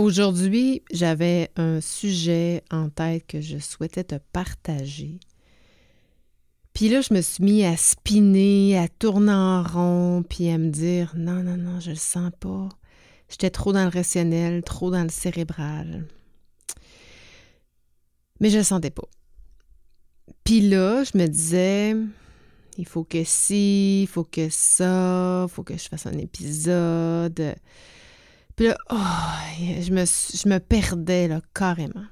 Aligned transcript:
Aujourd'hui, 0.00 0.82
j'avais 0.90 1.50
un 1.56 1.82
sujet 1.82 2.64
en 2.70 2.88
tête 2.88 3.26
que 3.26 3.42
je 3.42 3.58
souhaitais 3.58 4.02
te 4.02 4.14
partager. 4.32 5.20
Puis 6.72 6.88
là, 6.88 7.02
je 7.02 7.12
me 7.12 7.20
suis 7.20 7.44
mis 7.44 7.66
à 7.66 7.76
spinner, 7.76 8.78
à 8.78 8.88
tourner 8.88 9.30
en 9.30 9.62
rond, 9.62 10.24
puis 10.26 10.48
à 10.48 10.56
me 10.56 10.70
dire 10.70 11.12
non, 11.18 11.42
non, 11.42 11.58
non, 11.58 11.80
je 11.80 11.90
le 11.90 11.96
sens 11.96 12.32
pas. 12.40 12.70
J'étais 13.28 13.50
trop 13.50 13.74
dans 13.74 13.84
le 13.84 13.90
rationnel, 13.90 14.62
trop 14.62 14.90
dans 14.90 15.02
le 15.02 15.10
cérébral. 15.10 16.06
Mais 18.40 18.48
je 18.48 18.56
le 18.56 18.64
sentais 18.64 18.88
pas. 18.88 19.06
Puis 20.44 20.62
là, 20.62 21.04
je 21.04 21.18
me 21.18 21.26
disais 21.26 21.94
il 22.78 22.86
faut 22.86 23.04
que 23.04 23.22
si, 23.22 24.04
il 24.04 24.08
faut 24.08 24.24
que 24.24 24.48
ça, 24.48 25.44
il 25.46 25.52
faut 25.52 25.62
que 25.62 25.76
je 25.76 25.88
fasse 25.90 26.06
un 26.06 26.16
épisode. 26.16 27.54
Puis 28.60 28.68
là, 28.68 28.76
oh, 28.90 28.96
je, 29.80 29.90
me, 29.90 30.04
je 30.04 30.46
me 30.46 30.58
perdais 30.58 31.28
là, 31.28 31.40
carrément. 31.54 32.04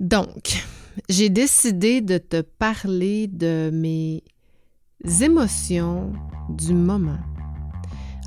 Donc, 0.00 0.64
j'ai 1.10 1.28
décidé 1.28 2.00
de 2.00 2.16
te 2.16 2.40
parler 2.40 3.26
de 3.26 3.68
mes 3.70 4.24
émotions 5.20 6.10
du 6.48 6.72
moment. 6.72 7.18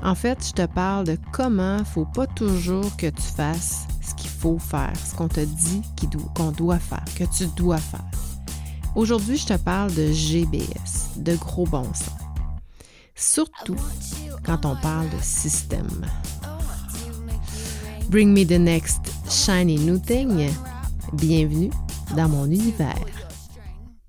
En 0.04 0.14
fait, 0.14 0.38
je 0.46 0.52
te 0.52 0.66
parle 0.66 1.04
de 1.04 1.18
comment 1.32 1.82
faut 1.82 2.06
pas 2.06 2.28
toujours 2.28 2.96
que 2.96 3.08
tu 3.08 3.22
fasses 3.22 3.88
ce 4.00 4.14
qu'il 4.14 4.30
faut 4.30 4.60
faire, 4.60 4.92
ce 5.04 5.16
qu'on 5.16 5.26
te 5.26 5.40
dit 5.40 5.82
qu'on 6.36 6.52
doit 6.52 6.78
faire, 6.78 7.04
que 7.16 7.24
tu 7.36 7.46
dois 7.56 7.78
faire. 7.78 8.08
Aujourd'hui, 8.94 9.36
je 9.36 9.46
te 9.46 9.56
parle 9.56 9.92
de 9.94 10.12
GBS, 10.12 11.16
de 11.16 11.34
gros 11.34 11.66
bon 11.66 11.92
sens. 11.92 12.12
Surtout 13.16 13.74
quand 14.44 14.64
on 14.64 14.76
parle 14.76 15.10
de 15.10 15.20
système. 15.20 16.06
Bring 18.12 18.34
me 18.34 18.44
the 18.44 18.58
next 18.58 19.00
shiny 19.30 19.78
new 19.78 19.98
thing. 19.98 20.50
Bienvenue 21.14 21.70
dans 22.14 22.28
mon 22.28 22.44
univers. 22.44 23.06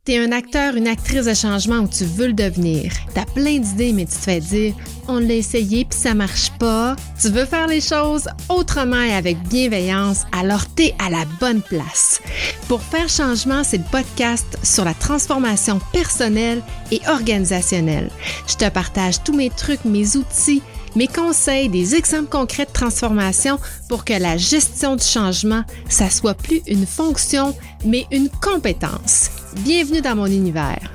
T'es 0.04 0.18
un 0.18 0.34
acteur, 0.34 0.76
une 0.76 0.88
actrice 0.88 1.24
de 1.24 1.34
changement 1.34 1.78
où 1.78 1.88
tu 1.88 2.04
veux 2.04 2.28
le 2.28 2.34
devenir. 2.34 2.92
T'as 3.14 3.24
plein 3.24 3.60
d'idées, 3.60 3.94
mais 3.94 4.04
tu 4.04 4.12
te 4.12 4.18
fais 4.18 4.42
dire 4.42 4.76
on 5.08 5.20
l'a 5.20 5.36
essayé 5.36 5.86
puis 5.86 5.98
ça 5.98 6.14
marche 6.14 6.52
pas. 6.60 6.98
Tu 7.18 7.30
veux 7.30 7.46
faire 7.46 7.68
les 7.68 7.80
choses 7.80 8.28
autrement 8.50 9.02
et 9.02 9.14
avec 9.14 9.42
bienveillance, 9.48 10.26
alors 10.34 10.66
t'es 10.76 10.94
à 11.00 11.10
la 11.10 11.24
bonne 11.40 11.62
place. 11.62 12.22
Pour 12.68 12.82
faire 12.82 13.08
changement, 13.08 13.64
c'est 13.64 13.78
le 13.78 13.90
podcast 13.90 14.58
sur 14.64 14.84
la 14.84 14.94
transformation 14.94 15.80
personnelle 15.94 16.62
et 16.92 17.00
organisationnelle. 17.08 18.10
Je 18.48 18.56
te 18.56 18.70
partage 18.70 19.24
tous 19.24 19.34
mes 19.34 19.50
trucs, 19.50 19.86
mes 19.86 20.18
outils 20.18 20.62
mes 20.96 21.08
conseils, 21.08 21.70
des 21.70 21.96
exemples 21.96 22.30
concrets 22.30 22.66
de 22.66 22.72
transformation 22.72 23.60
pour 23.90 24.06
que 24.06 24.14
la 24.14 24.38
gestion 24.38 24.96
du 24.96 25.04
changement, 25.04 25.64
ça 25.90 26.10
soit 26.10 26.36
plus 26.36 26.62
une 26.68 26.86
fonction, 26.86 27.56
mais 27.86 28.06
une 28.12 28.30
compétence. 28.30 29.30
Bienvenue 29.64 30.02
dans 30.02 30.16
mon 30.16 30.28
univers. 30.28 30.92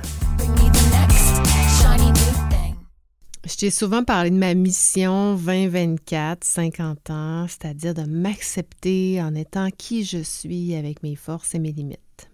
Je 3.45 3.55
t'ai 3.55 3.71
souvent 3.71 4.03
parlé 4.03 4.29
de 4.29 4.35
ma 4.35 4.53
mission 4.53 5.33
2024, 5.35 6.43
50 6.43 7.09
ans, 7.09 7.45
c'est-à-dire 7.47 7.95
de 7.95 8.03
m'accepter 8.03 9.21
en 9.21 9.33
étant 9.33 9.69
qui 9.75 10.05
je 10.05 10.19
suis 10.19 10.75
avec 10.75 11.01
mes 11.03 11.15
forces 11.15 11.55
et 11.55 11.59
mes 11.59 11.71
limites. 11.71 12.29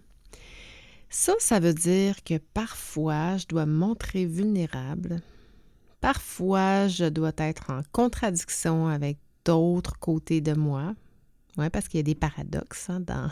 Ça, 1.08 1.32
ça 1.38 1.58
veut 1.58 1.72
dire 1.72 2.22
que 2.22 2.38
parfois, 2.52 3.38
je 3.38 3.46
dois 3.46 3.64
me 3.64 3.76
montrer 3.78 4.26
vulnérable, 4.26 5.22
Parfois, 6.00 6.88
je 6.88 7.04
dois 7.06 7.32
être 7.38 7.70
en 7.70 7.80
contradiction 7.92 8.86
avec 8.86 9.18
d'autres 9.44 9.98
côtés 9.98 10.40
de 10.40 10.52
moi. 10.52 10.94
Oui, 11.56 11.70
parce 11.70 11.88
qu'il 11.88 11.98
y 11.98 12.00
a 12.00 12.04
des 12.04 12.14
paradoxes 12.14 12.90
hein, 12.90 13.00
dans, 13.00 13.30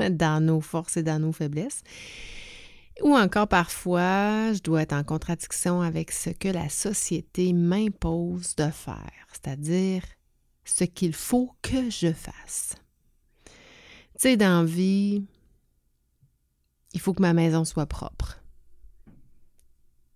dans 0.10 0.44
nos 0.44 0.60
forces 0.60 0.98
et 0.98 1.02
dans 1.02 1.18
nos 1.18 1.32
faiblesses. 1.32 1.82
Ou 3.00 3.16
encore 3.16 3.48
parfois, 3.48 4.52
je 4.52 4.60
dois 4.60 4.82
être 4.82 4.92
en 4.92 5.02
contradiction 5.02 5.80
avec 5.80 6.12
ce 6.12 6.30
que 6.30 6.48
la 6.48 6.68
société 6.68 7.52
m'impose 7.54 8.54
de 8.56 8.68
faire, 8.68 9.26
c'est-à-dire 9.32 10.02
ce 10.64 10.84
qu'il 10.84 11.14
faut 11.14 11.50
que 11.62 11.88
je 11.88 12.12
fasse. 12.12 12.74
Tu 13.46 14.28
sais, 14.28 14.36
dans 14.36 14.64
vie, 14.64 15.24
il 16.92 17.00
faut 17.00 17.14
que 17.14 17.22
ma 17.22 17.32
maison 17.32 17.64
soit 17.64 17.86
propre 17.86 18.41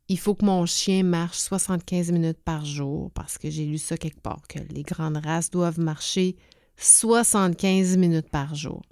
il 0.08 0.18
faut 0.18 0.34
que 0.34 0.44
mon 0.44 0.66
chien 0.66 1.02
marche 1.02 1.38
75 1.38 2.12
minutes 2.12 2.42
par 2.44 2.64
jour 2.64 3.10
parce 3.12 3.38
que 3.38 3.50
j'ai 3.50 3.64
lu 3.66 3.78
ça 3.78 3.96
quelque 3.96 4.20
part, 4.20 4.46
que 4.48 4.60
les 4.70 4.82
grandes 4.82 5.16
races 5.16 5.50
doivent 5.50 5.80
marcher 5.80 6.36
75 6.76 7.96
minutes 7.96 8.30
par 8.30 8.54
jour. 8.54 8.82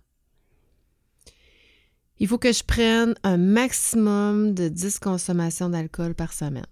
Il 2.19 2.29
faut 2.29 2.39
que 2.39 2.53
je 2.53 2.65
prenne 2.65 3.15
un 3.23 3.37
maximum 3.37 4.55
de 4.55 4.69
10 4.69 4.99
consommations 4.99 5.69
d'alcool 5.69 6.15
par 6.15 6.33
semaine. 6.33 6.67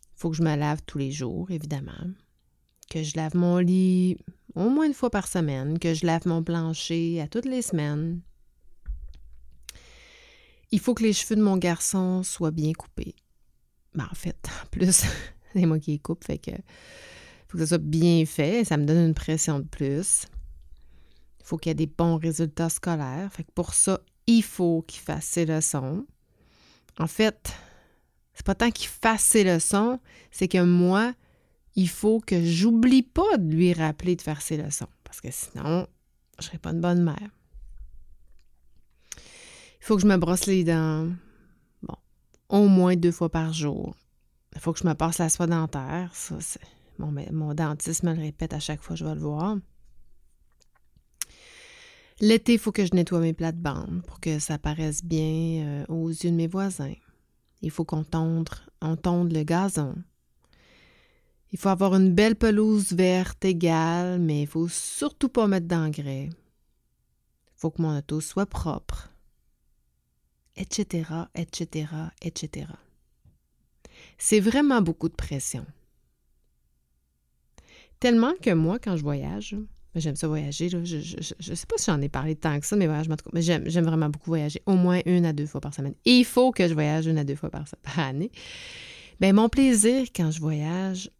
Il 0.00 0.20
faut 0.20 0.30
que 0.30 0.36
je 0.36 0.42
me 0.42 0.56
lave 0.56 0.82
tous 0.84 0.98
les 0.98 1.12
jours, 1.12 1.50
évidemment. 1.50 1.92
Que 2.90 3.02
je 3.02 3.16
lave 3.16 3.36
mon 3.36 3.58
lit 3.58 4.18
au 4.54 4.68
moins 4.68 4.86
une 4.86 4.94
fois 4.94 5.10
par 5.10 5.28
semaine. 5.28 5.78
Que 5.78 5.94
je 5.94 6.06
lave 6.06 6.26
mon 6.26 6.42
plancher 6.42 7.20
à 7.20 7.28
toutes 7.28 7.44
les 7.44 7.62
semaines. 7.62 8.20
Il 10.70 10.80
faut 10.80 10.94
que 10.94 11.02
les 11.02 11.12
cheveux 11.12 11.36
de 11.36 11.42
mon 11.42 11.56
garçon 11.56 12.22
soient 12.22 12.50
bien 12.50 12.72
coupés. 12.72 13.14
Ben, 13.94 14.08
en 14.10 14.14
fait, 14.14 14.36
en 14.62 14.66
plus, 14.70 15.04
c'est 15.52 15.66
moi 15.66 15.78
qui 15.78 15.92
les 15.92 15.98
coupe, 15.98 16.24
fait 16.24 16.38
que 16.38 16.52
faut 17.48 17.56
que 17.56 17.64
ça 17.64 17.68
soit 17.68 17.78
bien 17.78 18.24
fait. 18.26 18.64
Ça 18.64 18.76
me 18.76 18.84
donne 18.84 19.08
une 19.08 19.14
pression 19.14 19.58
de 19.58 19.64
plus. 19.64 20.26
Il 21.40 21.46
faut 21.46 21.56
qu'il 21.56 21.70
y 21.70 21.72
ait 21.72 21.74
des 21.74 21.86
bons 21.86 22.16
résultats 22.16 22.68
scolaires. 22.68 23.30
Fait 23.32 23.44
que 23.44 23.52
pour 23.52 23.72
ça, 23.72 24.00
il 24.26 24.42
faut 24.42 24.84
qu'il 24.86 25.00
fasse 25.00 25.24
ses 25.24 25.46
leçons. 25.46 26.06
En 26.98 27.06
fait, 27.06 27.52
c'est 28.34 28.44
pas 28.44 28.54
tant 28.54 28.70
qu'il 28.70 28.88
fasse 28.88 29.22
ses 29.22 29.44
leçons, 29.44 29.98
c'est 30.30 30.48
que 30.48 30.62
moi, 30.62 31.14
il 31.74 31.88
faut 31.88 32.20
que 32.20 32.44
j'oublie 32.44 33.02
pas 33.02 33.38
de 33.38 33.54
lui 33.54 33.72
rappeler 33.72 34.14
de 34.16 34.22
faire 34.22 34.42
ses 34.42 34.56
leçons. 34.56 34.88
Parce 35.04 35.20
que 35.20 35.28
sinon, 35.30 35.86
je 36.38 36.44
serais 36.44 36.58
pas 36.58 36.70
une 36.70 36.80
bonne 36.80 37.02
mère. 37.02 37.30
Faut 39.88 39.96
que 39.96 40.02
je 40.02 40.06
me 40.06 40.18
brosse 40.18 40.44
les 40.44 40.64
dents, 40.64 41.08
au 42.50 42.68
moins 42.68 42.94
deux 42.94 43.10
fois 43.10 43.30
par 43.30 43.54
jour. 43.54 43.96
Il 44.54 44.60
faut 44.60 44.74
que 44.74 44.80
je 44.80 44.86
me 44.86 44.92
passe 44.92 45.16
la 45.16 45.30
soie 45.30 45.46
dentaire. 45.46 46.10
Ça, 46.12 46.36
mon, 46.98 47.10
mon 47.32 47.54
dentiste 47.54 48.02
me 48.02 48.12
le 48.12 48.20
répète 48.20 48.52
à 48.52 48.60
chaque 48.60 48.82
fois 48.82 48.94
que 48.96 49.00
je 49.00 49.06
vais 49.06 49.14
le 49.14 49.22
voir. 49.22 49.56
L'été, 52.20 52.52
il 52.52 52.58
faut 52.58 52.70
que 52.70 52.84
je 52.84 52.94
nettoie 52.94 53.20
mes 53.20 53.32
plates-bandes 53.32 54.02
pour 54.06 54.20
que 54.20 54.38
ça 54.38 54.58
paraisse 54.58 55.02
bien 55.02 55.64
euh, 55.64 55.86
aux 55.88 56.10
yeux 56.10 56.32
de 56.32 56.36
mes 56.36 56.48
voisins. 56.48 56.92
Il 57.62 57.70
faut 57.70 57.86
qu'on 57.86 58.04
tonde, 58.04 58.50
on 58.82 58.94
tonde 58.94 59.32
le 59.32 59.42
gazon. 59.42 59.94
Il 61.50 61.58
faut 61.58 61.70
avoir 61.70 61.94
une 61.94 62.12
belle 62.12 62.36
pelouse 62.36 62.92
verte 62.92 63.42
égale, 63.42 64.18
mais 64.18 64.42
il 64.42 64.46
faut 64.46 64.68
surtout 64.68 65.30
pas 65.30 65.46
mettre 65.46 65.66
d'engrais. 65.66 66.28
Il 66.28 67.56
faut 67.56 67.70
que 67.70 67.80
mon 67.80 67.96
auto 67.96 68.20
soit 68.20 68.44
propre 68.44 69.08
etc., 70.58 71.10
etc., 71.34 71.86
etc. 72.22 72.66
C'est 74.18 74.40
vraiment 74.40 74.82
beaucoup 74.82 75.08
de 75.08 75.14
pression. 75.14 75.64
Tellement 78.00 78.34
que 78.40 78.50
moi, 78.50 78.78
quand 78.78 78.96
je 78.96 79.02
voyage, 79.02 79.56
j'aime 79.94 80.16
ça 80.16 80.28
voyager, 80.28 80.68
je 80.68 80.76
ne 80.76 81.54
sais 81.54 81.66
pas 81.66 81.76
si 81.78 81.86
j'en 81.86 82.00
ai 82.00 82.08
parlé 82.08 82.36
tant 82.36 82.58
que 82.60 82.66
ça, 82.66 82.76
mais 82.76 82.86
voyage, 82.86 83.08
mais 83.32 83.42
j'aime 83.42 83.84
vraiment 83.84 84.08
beaucoup 84.08 84.30
voyager, 84.30 84.62
au 84.66 84.74
moins 84.74 85.00
une 85.06 85.26
à 85.26 85.32
deux 85.32 85.46
fois 85.46 85.60
par 85.60 85.74
semaine. 85.74 85.94
il 86.04 86.24
faut 86.24 86.52
que 86.52 86.68
je 86.68 86.74
voyage 86.74 87.06
une 87.06 87.18
à 87.18 87.24
deux 87.24 87.36
fois 87.36 87.50
par, 87.50 87.64
année. 87.98 88.30
Bien, 89.20 89.32
mon 89.32 89.48
plaisir 89.48 90.06
quand 90.14 90.30
je 90.30 90.40
voyage, 90.40 91.10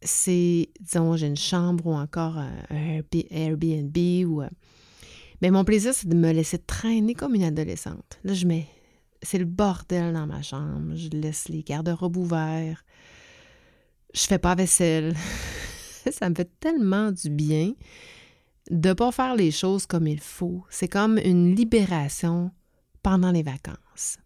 c'est, 0.00 0.68
disons, 0.80 1.16
j'ai 1.16 1.26
une 1.28 1.36
chambre 1.36 1.86
ou 1.86 1.94
encore 1.94 2.36
un 2.36 2.52
Airbnb 3.30 3.96
ou 4.26 4.42
mais 5.42 5.50
mon 5.50 5.64
plaisir, 5.64 5.92
c'est 5.92 6.08
de 6.08 6.14
me 6.14 6.30
laisser 6.30 6.58
traîner 6.58 7.14
comme 7.14 7.34
une 7.34 7.42
adolescente. 7.42 8.20
Là, 8.22 8.32
je 8.32 8.46
mets. 8.46 8.68
C'est 9.22 9.38
le 9.38 9.44
bordel 9.44 10.14
dans 10.14 10.26
ma 10.26 10.40
chambre. 10.40 10.94
Je 10.94 11.08
laisse 11.08 11.48
les 11.48 11.64
garde-robes 11.64 12.16
ouverts. 12.16 12.84
Je 14.14 14.22
fais 14.22 14.38
pas 14.38 14.54
vaisselle. 14.54 15.16
ça 16.12 16.30
me 16.30 16.34
fait 16.36 16.50
tellement 16.60 17.10
du 17.10 17.28
bien 17.28 17.72
de 18.70 18.90
ne 18.90 18.94
pas 18.94 19.10
faire 19.10 19.34
les 19.34 19.50
choses 19.50 19.84
comme 19.84 20.06
il 20.06 20.20
faut. 20.20 20.64
C'est 20.70 20.88
comme 20.88 21.18
une 21.18 21.56
libération 21.56 22.52
pendant 23.02 23.32
les 23.32 23.42
vacances. 23.42 24.18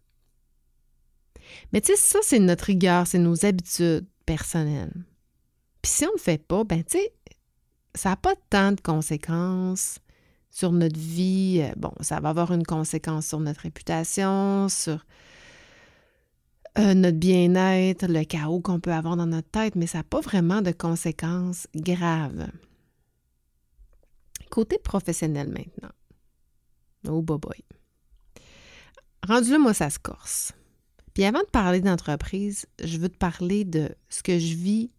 Mais 1.73 1.81
tu 1.81 1.93
sais, 1.93 1.97
ça, 1.97 2.19
c'est 2.21 2.39
notre 2.39 2.65
rigueur, 2.65 3.07
c'est 3.07 3.17
nos 3.17 3.43
habitudes 3.43 4.05
personnelles. 4.25 4.93
Puis 5.81 5.91
si 5.91 6.05
on 6.05 6.09
ne 6.09 6.13
le 6.13 6.19
fait 6.19 6.45
pas, 6.45 6.63
ben 6.63 6.83
tu 6.83 6.99
sais, 6.99 7.13
ça 7.95 8.09
n'a 8.09 8.17
pas 8.17 8.35
tant 8.49 8.73
de 8.73 8.81
conséquences 8.81 9.99
sur 10.57 10.71
notre 10.71 10.97
vie. 10.97 11.61
Euh, 11.61 11.71
bon, 11.77 11.91
ça 12.01 12.19
va 12.19 12.29
avoir 12.29 12.51
une 12.51 12.65
conséquence 12.65 13.27
sur 13.27 13.39
notre 13.39 13.61
réputation, 13.61 14.69
sur 14.69 15.05
euh, 16.79 16.95
notre 16.95 17.17
bien-être, 17.17 18.07
le 18.07 18.23
chaos 18.23 18.59
qu'on 18.59 18.79
peut 18.79 18.91
avoir 18.91 19.15
dans 19.17 19.27
notre 19.27 19.49
tête, 19.49 19.75
mais 19.75 19.85
ça 19.85 19.99
n'a 19.99 20.03
pas 20.03 20.19
vraiment 20.19 20.63
de 20.63 20.71
conséquences 20.71 21.67
graves. 21.75 22.47
côté 24.49 24.79
professionnel 24.79 25.49
maintenant. 25.49 25.91
Oh, 27.07 27.21
boy. 27.21 27.63
Rendu 29.27 29.51
là, 29.51 29.59
moi, 29.59 29.75
ça 29.75 29.91
se 29.91 29.99
corse. 29.99 30.53
Puis 31.13 31.23
avant 31.23 31.41
de 31.41 31.51
parler 31.51 31.81
d'entreprise, 31.81 32.65
je 32.83 32.97
veux 32.97 33.09
te 33.09 33.17
parler 33.17 33.63
de 33.63 33.95
ce 34.09 34.23
que 34.23 34.39
je 34.39 34.55
vis 34.55 34.91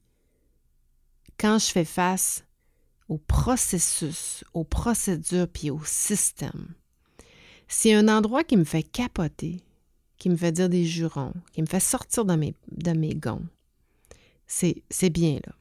quand 1.36 1.58
je 1.58 1.66
fais 1.66 1.84
face 1.84 2.44
au 3.08 3.18
processus, 3.18 4.44
aux 4.54 4.64
procédures 4.64 5.48
puis 5.48 5.70
au 5.70 5.80
système. 5.84 6.74
C'est 7.66 7.94
un 7.94 8.08
endroit 8.08 8.44
qui 8.44 8.56
me 8.56 8.64
fait 8.64 8.82
capoter, 8.82 9.60
qui 10.18 10.30
me 10.30 10.36
fait 10.36 10.52
dire 10.52 10.68
des 10.68 10.84
jurons, 10.84 11.34
qui 11.52 11.62
me 11.62 11.66
fait 11.66 11.80
sortir 11.80 12.24
de 12.24 12.34
mes, 12.34 12.54
de 12.70 13.14
gonds. 13.18 13.46
C'est, 14.46 15.10
bien 15.10 15.40
là. 15.46 15.52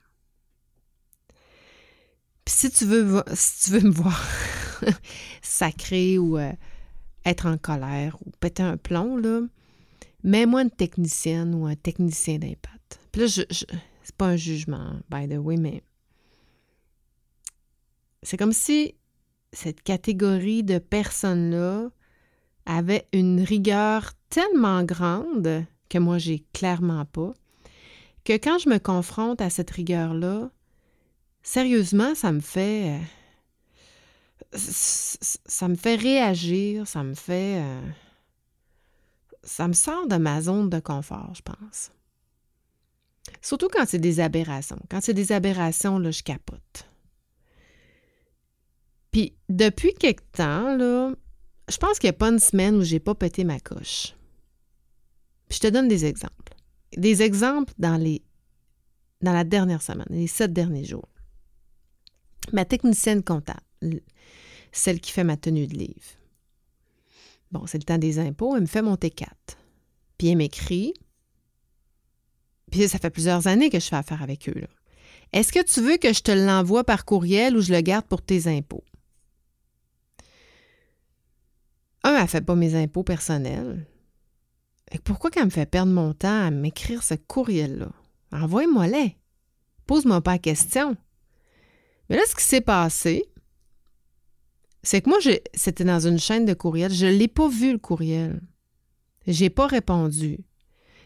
Puis 2.45 2.55
si 2.55 2.71
tu 2.71 2.85
veux, 2.85 3.23
si 3.33 3.65
tu 3.65 3.71
veux 3.71 3.87
me 3.89 3.93
voir 3.93 4.25
sacré 5.41 6.17
ou 6.17 6.37
euh, 6.37 6.53
être 7.25 7.45
en 7.45 7.57
colère 7.57 8.17
ou 8.25 8.31
péter 8.39 8.63
un 8.63 8.77
plomb, 8.77 9.17
là, 9.17 9.41
mets-moi 10.23 10.61
une 10.61 10.71
technicienne 10.71 11.53
ou 11.53 11.65
un 11.65 11.75
technicien 11.75 12.39
d'impact. 12.39 12.99
Puis 13.11 13.21
là, 13.21 13.27
je, 13.27 13.41
c'est 14.03 14.15
pas 14.15 14.27
un 14.27 14.37
jugement, 14.37 15.01
by 15.09 15.27
the 15.27 15.37
way, 15.37 15.57
mais 15.57 15.83
c'est 18.27 18.35
comme 18.35 18.51
si 18.51 18.93
cette 19.53 19.81
catégorie 19.83 20.61
de 20.61 20.79
personnes-là 20.79 21.89
avait 22.65 23.07
une 23.13 23.39
rigueur 23.39 24.11
tellement 24.29 24.83
grande 24.83 25.63
que 25.89 25.97
moi, 25.97 26.17
j'ai 26.17 26.43
clairement 26.51 27.05
pas, 27.05 27.31
que 28.25 28.33
quand 28.33 28.57
je 28.57 28.67
me 28.67 28.79
confronte 28.79 29.39
à 29.39 29.49
cette 29.49 29.71
rigueur-là, 29.71 30.49
sérieusement, 31.41 32.15
ça 32.15 32.33
me 32.33 32.41
fait. 32.41 32.99
Euh, 34.51 34.57
ça 34.57 35.69
me 35.69 35.75
fait 35.75 35.95
réagir, 35.95 36.85
ça 36.85 37.03
me 37.03 37.13
fait. 37.13 37.61
Euh, 37.61 37.81
ça 39.41 39.69
me 39.69 39.73
sort 39.73 40.05
de 40.05 40.17
ma 40.17 40.41
zone 40.41 40.69
de 40.69 40.81
confort, 40.81 41.31
je 41.33 41.43
pense. 41.43 41.91
Surtout 43.41 43.69
quand 43.71 43.85
c'est 43.87 43.99
des 43.99 44.19
aberrations. 44.19 44.79
Quand 44.91 44.99
c'est 45.01 45.13
des 45.13 45.31
aberrations, 45.31 45.97
là, 45.97 46.11
je 46.11 46.23
capote. 46.23 46.89
Puis 49.17 49.33
depuis 49.49 49.95
quelque 49.95 50.31
temps, 50.31 50.77
là, 50.77 51.11
je 51.67 51.77
pense 51.77 51.97
qu'il 51.97 52.07
n'y 52.07 52.15
a 52.15 52.19
pas 52.19 52.29
une 52.29 52.37
semaine 52.37 52.75
où 52.75 52.83
j'ai 52.83 52.99
pas 52.99 53.15
pété 53.15 53.45
ma 53.45 53.59
coche. 53.59 54.13
je 55.49 55.57
te 55.57 55.65
donne 55.65 55.87
des 55.87 56.05
exemples. 56.05 56.53
Des 56.95 57.23
exemples 57.23 57.73
dans 57.79 57.97
les 57.97 58.21
dans 59.21 59.33
la 59.33 59.43
dernière 59.43 59.81
semaine, 59.81 60.05
les 60.11 60.27
sept 60.27 60.53
derniers 60.53 60.85
jours. 60.85 61.09
Ma 62.53 62.63
technicienne 62.63 63.23
comptable, 63.23 64.03
celle 64.71 65.01
qui 65.01 65.11
fait 65.11 65.23
ma 65.23 65.35
tenue 65.35 65.65
de 65.65 65.73
livre. 65.73 66.11
Bon, 67.51 67.65
c'est 67.65 67.79
le 67.79 67.85
temps 67.85 67.97
des 67.97 68.19
impôts, 68.19 68.55
elle 68.55 68.61
me 68.61 68.67
fait 68.67 68.83
mon 68.83 68.97
T4. 68.97 69.25
Puis 70.19 70.27
elle 70.27 70.37
m'écrit. 70.37 70.93
Puis 72.69 72.87
ça 72.87 72.99
fait 72.99 73.09
plusieurs 73.09 73.47
années 73.47 73.71
que 73.71 73.79
je 73.79 73.87
fais 73.87 73.95
affaire 73.95 74.21
avec 74.21 74.47
eux. 74.47 74.67
Est-ce 75.33 75.51
que 75.51 75.63
tu 75.63 75.81
veux 75.81 75.97
que 75.97 76.13
je 76.13 76.21
te 76.21 76.31
l'envoie 76.31 76.83
par 76.83 77.03
courriel 77.03 77.57
ou 77.57 77.61
je 77.61 77.73
le 77.73 77.81
garde 77.81 78.05
pour 78.05 78.21
tes 78.21 78.45
impôts? 78.45 78.83
Elle 82.15 82.21
ne 82.21 82.27
fait 82.27 82.41
pas 82.41 82.55
mes 82.55 82.75
impôts 82.75 83.03
personnels. 83.03 83.85
pourquoi 85.03 85.29
qu'elle 85.29 85.45
me 85.45 85.49
fait 85.49 85.65
perdre 85.65 85.91
mon 85.91 86.13
temps 86.13 86.45
à 86.45 86.51
m'écrire 86.51 87.03
ce 87.03 87.15
courriel-là? 87.15 87.91
Envoie-moi-les. 88.31 89.17
Pose-moi 89.85 90.21
pas 90.21 90.33
la 90.33 90.39
question. 90.39 90.95
Mais 92.09 92.15
là, 92.15 92.21
ce 92.27 92.35
qui 92.35 92.43
s'est 92.43 92.61
passé, 92.61 93.25
c'est 94.83 95.01
que 95.01 95.09
moi, 95.09 95.19
c'était 95.53 95.83
dans 95.83 96.05
une 96.05 96.19
chaîne 96.19 96.45
de 96.45 96.53
courriel. 96.53 96.93
Je 96.93 97.05
ne 97.05 97.11
l'ai 97.11 97.27
pas 97.27 97.49
vu, 97.49 97.73
le 97.73 97.77
courriel. 97.77 98.41
Je 99.27 99.43
n'ai 99.43 99.49
pas 99.49 99.67
répondu. 99.67 100.39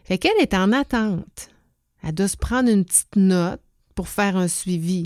Fait 0.03 0.17
qu'elle 0.17 0.39
est 0.39 0.53
en 0.53 0.71
attente. 0.71 1.49
Elle 2.03 2.13
doit 2.13 2.27
se 2.27 2.37
prendre 2.37 2.69
une 2.69 2.85
petite 2.85 3.15
note 3.15 3.61
pour 3.95 4.07
faire 4.07 4.37
un 4.37 4.47
suivi. 4.47 5.05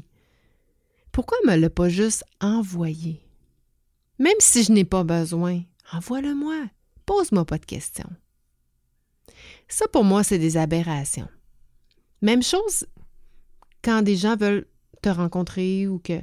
Pourquoi 1.11 1.37
elle 1.43 1.51
me 1.51 1.61
l'a 1.61 1.69
pas 1.69 1.89
juste 1.89 2.25
envoyé? 2.41 3.21
Même 4.19 4.35
si 4.39 4.63
je 4.63 4.71
n'ai 4.71 4.85
pas 4.85 5.03
besoin. 5.03 5.61
Envoie-le-moi. 5.91 6.65
Pose-moi 7.05 7.45
pas 7.45 7.57
de 7.57 7.65
questions. 7.65 8.09
Ça, 9.67 9.87
pour 9.87 10.03
moi, 10.03 10.23
c'est 10.23 10.39
des 10.39 10.57
aberrations. 10.57 11.27
Même 12.21 12.43
chose 12.43 12.85
quand 13.83 14.01
des 14.01 14.15
gens 14.15 14.35
veulent 14.35 14.67
te 15.01 15.09
rencontrer 15.09 15.87
ou 15.87 15.99
que. 15.99 16.19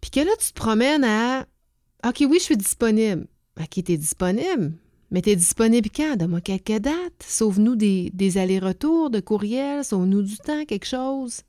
Puis 0.00 0.10
que 0.10 0.20
là, 0.20 0.32
tu 0.40 0.52
te 0.52 0.54
promènes 0.54 1.04
à 1.04 1.46
OK, 2.06 2.24
oui, 2.28 2.38
je 2.38 2.44
suis 2.44 2.56
disponible. 2.56 3.26
OK, 3.60 3.84
tu 3.84 3.92
es 3.92 3.96
disponible. 3.96 4.72
Mais 5.10 5.22
tu 5.22 5.30
es 5.30 5.36
disponible 5.36 5.90
quand? 5.94 6.16
Donne-moi 6.16 6.40
quelques 6.40 6.80
dates. 6.80 7.22
Sauve-nous 7.22 7.76
des, 7.76 8.10
des 8.14 8.38
allers-retours 8.38 9.10
de 9.10 9.20
courriel. 9.20 9.84
Sauve-nous 9.84 10.22
du 10.22 10.36
temps, 10.38 10.64
quelque 10.64 10.86
chose. 10.86 11.42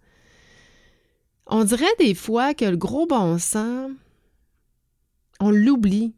On 1.46 1.64
dirait 1.64 1.86
des 2.00 2.16
fois 2.16 2.54
que 2.54 2.66
le 2.66 2.78
gros 2.78 3.06
bon 3.06 3.38
sens, 3.38 3.92
on 5.40 5.52
l'oublie. 5.52 6.14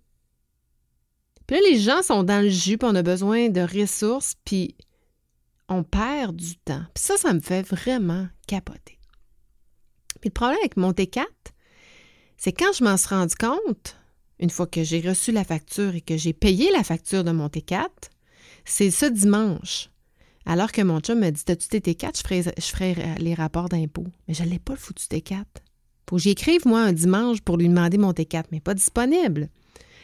Puis 1.47 1.57
là, 1.57 1.61
les 1.69 1.79
gens 1.79 2.01
sont 2.01 2.23
dans 2.23 2.41
le 2.41 2.49
jus, 2.49 2.77
puis 2.77 2.89
on 2.89 2.95
a 2.95 3.03
besoin 3.03 3.49
de 3.49 3.61
ressources, 3.61 4.35
puis 4.45 4.75
on 5.69 5.83
perd 5.83 6.35
du 6.35 6.55
temps. 6.57 6.83
Puis 6.93 7.03
ça, 7.03 7.17
ça 7.17 7.33
me 7.33 7.39
fait 7.39 7.63
vraiment 7.63 8.27
capoter. 8.47 8.99
Puis 10.21 10.29
le 10.29 10.33
problème 10.33 10.59
avec 10.59 10.77
mon 10.77 10.91
T4, 10.91 11.25
c'est 12.37 12.53
quand 12.53 12.73
je 12.73 12.83
m'en 12.83 12.97
suis 12.97 13.09
rendu 13.09 13.35
compte, 13.35 13.97
une 14.39 14.49
fois 14.49 14.67
que 14.67 14.83
j'ai 14.83 15.01
reçu 15.01 15.31
la 15.31 15.43
facture 15.43 15.95
et 15.95 16.01
que 16.01 16.17
j'ai 16.17 16.33
payé 16.33 16.71
la 16.71 16.83
facture 16.83 17.23
de 17.23 17.31
mon 17.31 17.47
T4, 17.47 17.87
c'est 18.65 18.91
ce 18.91 19.05
dimanche. 19.05 19.89
Alors 20.45 20.71
que 20.71 20.81
mon 20.81 20.99
chum 20.99 21.19
me 21.19 21.29
dit 21.29 21.43
T'as-tu 21.43 21.67
tes 21.67 21.79
T4 21.79 22.17
je 22.57 22.65
ferai, 22.65 22.95
les 23.17 23.33
rapports 23.33 23.69
d'impôts. 23.69 24.07
Mais 24.27 24.33
je 24.33 24.43
n'ai 24.43 24.59
pas 24.59 24.73
le 24.73 24.79
foutu 24.79 25.05
T4. 25.05 25.43
Faut 26.09 26.17
que 26.17 26.21
j'écrive, 26.21 26.67
moi, 26.67 26.81
un 26.81 26.93
dimanche 26.93 27.41
pour 27.41 27.57
lui 27.57 27.69
demander 27.69 27.97
mon 27.97 28.11
T4, 28.11 28.45
mais 28.51 28.59
pas 28.59 28.73
disponible 28.73 29.49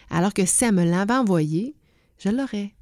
alors 0.10 0.34
que 0.34 0.46
si 0.46 0.66
elle 0.66 0.76
me 0.76 0.84
l'avait 0.84 1.14
envoyé, 1.14 1.76
je 2.18 2.30
l'aurais. 2.30 2.74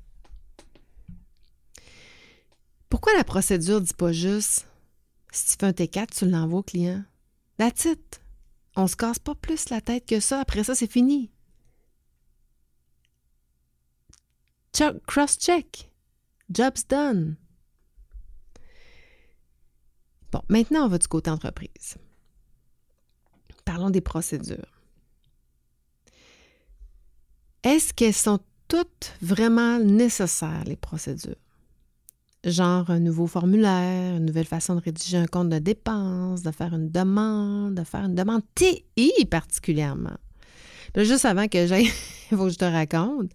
Pourquoi 2.89 3.13
la 3.15 3.23
procédure 3.23 3.81
dit 3.81 3.93
pas 3.93 4.11
juste 4.11 4.67
si 5.31 5.45
tu 5.45 5.57
fais 5.59 5.65
un 5.65 5.71
T4, 5.71 6.17
tu 6.17 6.29
l'envoies 6.29 6.59
au 6.59 6.63
client? 6.63 7.03
That's 7.57 7.85
it. 7.85 8.21
On 8.75 8.87
se 8.87 8.95
casse 8.95 9.19
pas 9.19 9.35
plus 9.35 9.69
la 9.69 9.81
tête 9.81 10.05
que 10.05 10.19
ça. 10.19 10.39
Après 10.39 10.63
ça, 10.63 10.75
c'est 10.75 10.91
fini. 10.91 11.31
Cross-check. 15.07 15.91
Job's 16.49 16.87
done. 16.87 17.35
Bon, 20.31 20.41
maintenant, 20.49 20.85
on 20.85 20.89
va 20.89 20.97
du 20.97 21.07
côté 21.07 21.29
entreprise. 21.29 21.97
Parlons 23.65 23.89
des 23.89 24.01
procédures. 24.01 24.76
Est-ce 27.63 27.93
qu'elles 27.93 28.13
sont 28.13 28.39
toutes 28.67 29.13
vraiment 29.21 29.79
nécessaires, 29.79 30.63
les 30.65 30.75
procédures? 30.75 31.35
Genre 32.43 32.89
un 32.89 32.99
nouveau 32.99 33.27
formulaire, 33.27 34.15
une 34.15 34.25
nouvelle 34.25 34.45
façon 34.45 34.75
de 34.75 34.81
rédiger 34.81 35.17
un 35.17 35.25
compte 35.25 35.49
de 35.49 35.59
dépenses, 35.59 36.43
de 36.43 36.51
faire 36.51 36.73
une 36.73 36.89
demande, 36.89 37.75
de 37.75 37.83
faire 37.83 38.05
une 38.05 38.15
demande 38.15 38.43
TI 38.55 39.25
particulièrement. 39.29 40.17
juste 40.95 41.25
avant 41.25 41.47
que 41.47 41.65
j'aille, 41.65 41.91
il 42.31 42.37
faut 42.37 42.45
que 42.45 42.51
je 42.51 42.57
te 42.57 42.65
raconte. 42.65 43.31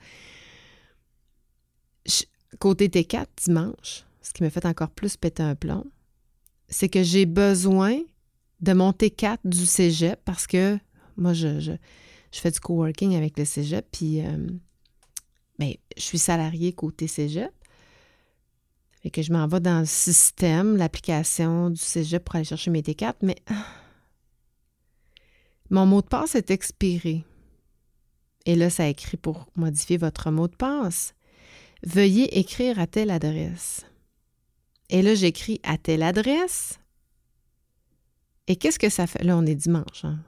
côté 2.59 2.88
T4 2.88 3.26
dimanche, 3.45 4.05
ce 4.23 4.33
qui 4.33 4.45
me 4.45 4.49
fait 4.49 4.64
encore 4.64 4.91
plus 4.91 5.17
péter 5.17 5.43
un 5.43 5.57
plomb, 5.57 5.85
c'est 6.69 6.88
que 6.88 7.02
j'ai 7.02 7.26
besoin 7.26 7.99
de 8.61 8.73
mon 8.73 8.93
T4 8.93 9.38
du 9.45 9.67
cégep 9.67 10.21
parce 10.25 10.47
que 10.47 10.79
moi, 11.17 11.35
je 11.35 11.61
je 11.61 11.73
fais 12.40 12.50
du 12.50 12.60
coworking 12.60 13.14
avec 13.14 13.38
le 13.38 13.44
cégep, 13.44 13.86
puis 13.90 14.24
euh, 14.24 14.46
ben, 15.58 15.74
je 15.96 16.02
suis 16.02 16.18
salariée 16.18 16.72
côté 16.72 17.06
cégep. 17.06 17.52
Et 19.04 19.10
que 19.10 19.20
je 19.20 19.32
m'en 19.32 19.48
vais 19.48 19.60
dans 19.60 19.80
le 19.80 19.86
système, 19.86 20.76
l'application 20.76 21.70
du 21.70 21.80
cégep 21.80 22.24
pour 22.24 22.36
aller 22.36 22.44
chercher 22.44 22.70
mes 22.70 22.82
T4, 22.82 23.14
mais 23.22 23.36
mon 25.70 25.86
mot 25.86 26.02
de 26.02 26.06
passe 26.06 26.36
est 26.36 26.50
expiré. 26.50 27.24
Et 28.46 28.54
là, 28.54 28.70
ça 28.70 28.88
écrit 28.88 29.16
pour 29.16 29.46
modifier 29.56 29.96
votre 29.96 30.30
mot 30.30 30.48
de 30.48 30.54
passe. 30.54 31.14
Veuillez 31.84 32.38
écrire 32.38 32.78
à 32.78 32.86
telle 32.86 33.10
adresse. 33.10 33.84
Et 34.88 35.02
là, 35.02 35.14
j'écris 35.14 35.60
à 35.62 35.78
telle 35.78 36.02
adresse. 36.02 36.78
Et 38.46 38.56
qu'est-ce 38.56 38.78
que 38.78 38.88
ça 38.88 39.06
fait? 39.06 39.22
Là, 39.24 39.36
on 39.36 39.46
est 39.46 39.54
dimanche. 39.54 40.04
Hein? 40.04 40.18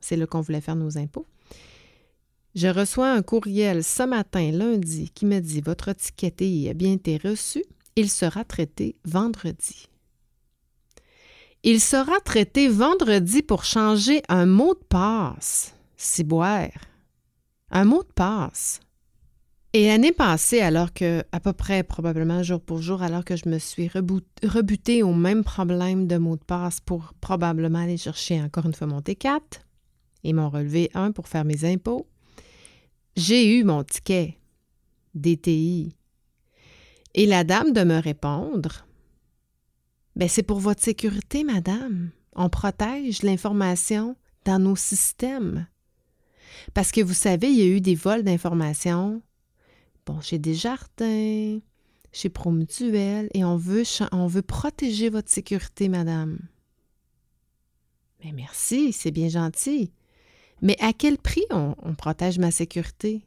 C'est 0.00 0.16
là 0.16 0.26
qu'on 0.26 0.40
voulait 0.40 0.60
faire 0.60 0.76
nos 0.76 0.98
impôts. 0.98 1.26
Je 2.56 2.68
reçois 2.68 3.12
un 3.12 3.20
courriel 3.20 3.84
ce 3.84 4.02
matin, 4.02 4.50
lundi, 4.50 5.10
qui 5.14 5.26
me 5.26 5.40
dit 5.40 5.60
Votre 5.60 5.92
ticket 5.92 6.70
a 6.70 6.72
bien 6.72 6.92
été 6.94 7.18
reçu. 7.18 7.62
Il 7.96 8.08
sera 8.08 8.44
traité 8.44 8.96
vendredi. 9.04 9.88
Il 11.62 11.80
sera 11.80 12.18
traité 12.24 12.68
vendredi 12.68 13.42
pour 13.42 13.64
changer 13.64 14.22
un 14.30 14.46
mot 14.46 14.72
de 14.72 14.84
passe. 14.88 15.74
Ciboire. 15.98 16.70
Un 17.70 17.84
mot 17.84 18.02
de 18.02 18.12
passe. 18.14 18.80
Et 19.74 19.88
l'année 19.88 20.12
passée, 20.12 20.60
alors 20.60 20.94
que, 20.94 21.24
à 21.32 21.40
peu 21.40 21.52
près 21.52 21.82
probablement 21.82 22.42
jour 22.42 22.62
pour 22.62 22.80
jour, 22.80 23.02
alors 23.02 23.26
que 23.26 23.36
je 23.36 23.50
me 23.50 23.58
suis 23.58 23.90
rebutée 24.42 25.02
au 25.02 25.12
même 25.12 25.44
problème 25.44 26.06
de 26.06 26.16
mot 26.16 26.36
de 26.36 26.44
passe 26.44 26.80
pour 26.80 27.12
probablement 27.20 27.80
aller 27.80 27.98
chercher 27.98 28.40
encore 28.40 28.64
une 28.64 28.72
fois 28.72 28.86
mon 28.86 29.00
T4 29.00 29.40
et 30.26 30.32
mon 30.32 30.50
relevé 30.50 30.90
1 30.94 31.12
pour 31.12 31.28
faire 31.28 31.44
mes 31.44 31.64
impôts, 31.64 32.06
j'ai 33.16 33.56
eu 33.56 33.62
mon 33.62 33.84
ticket 33.84 34.36
DTI. 35.14 35.94
Et 37.14 37.26
la 37.26 37.44
dame 37.44 37.72
de 37.72 37.84
me 37.84 37.98
répondre 37.98 38.86
ben, 40.16 40.28
c'est 40.28 40.42
pour 40.42 40.60
votre 40.60 40.82
sécurité, 40.82 41.44
madame. 41.44 42.10
On 42.34 42.48
protège 42.48 43.22
l'information 43.22 44.16
dans 44.46 44.58
nos 44.58 44.74
systèmes. 44.74 45.66
Parce 46.72 46.90
que 46.90 47.02
vous 47.02 47.14
savez, 47.14 47.48
il 47.48 47.58
y 47.58 47.62
a 47.62 47.66
eu 47.66 47.82
des 47.82 47.94
vols 47.94 48.22
d'informations. 48.22 49.20
Bon, 50.06 50.22
chez 50.22 50.38
Desjardins, 50.38 51.60
chez 52.12 52.30
Promutuel, 52.30 53.28
et 53.34 53.44
on 53.44 53.56
veut, 53.56 53.82
on 54.10 54.26
veut 54.26 54.42
protéger 54.42 55.10
votre 55.10 55.30
sécurité, 55.30 55.90
madame. 55.90 56.38
Mais 58.24 58.32
merci, 58.32 58.94
c'est 58.94 59.10
bien 59.10 59.28
gentil. 59.28 59.92
Mais 60.62 60.76
à 60.80 60.92
quel 60.92 61.18
prix 61.18 61.44
on, 61.50 61.74
protège 61.96 62.38
ma 62.38 62.50
sécurité? 62.50 63.22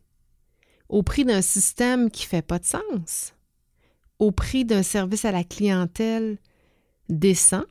Au 0.87 1.03
prix 1.03 1.25
d'un 1.25 1.41
système 1.41 2.09
qui 2.09 2.25
ne 2.25 2.29
fait 2.29 2.41
pas 2.41 2.59
de 2.59 2.65
sens? 2.65 3.33
Au 4.17 4.31
prix 4.31 4.65
d'un 4.65 4.83
service 4.83 5.25
à 5.25 5.31
la 5.31 5.43
clientèle 5.43 6.37
descend. 7.07 7.65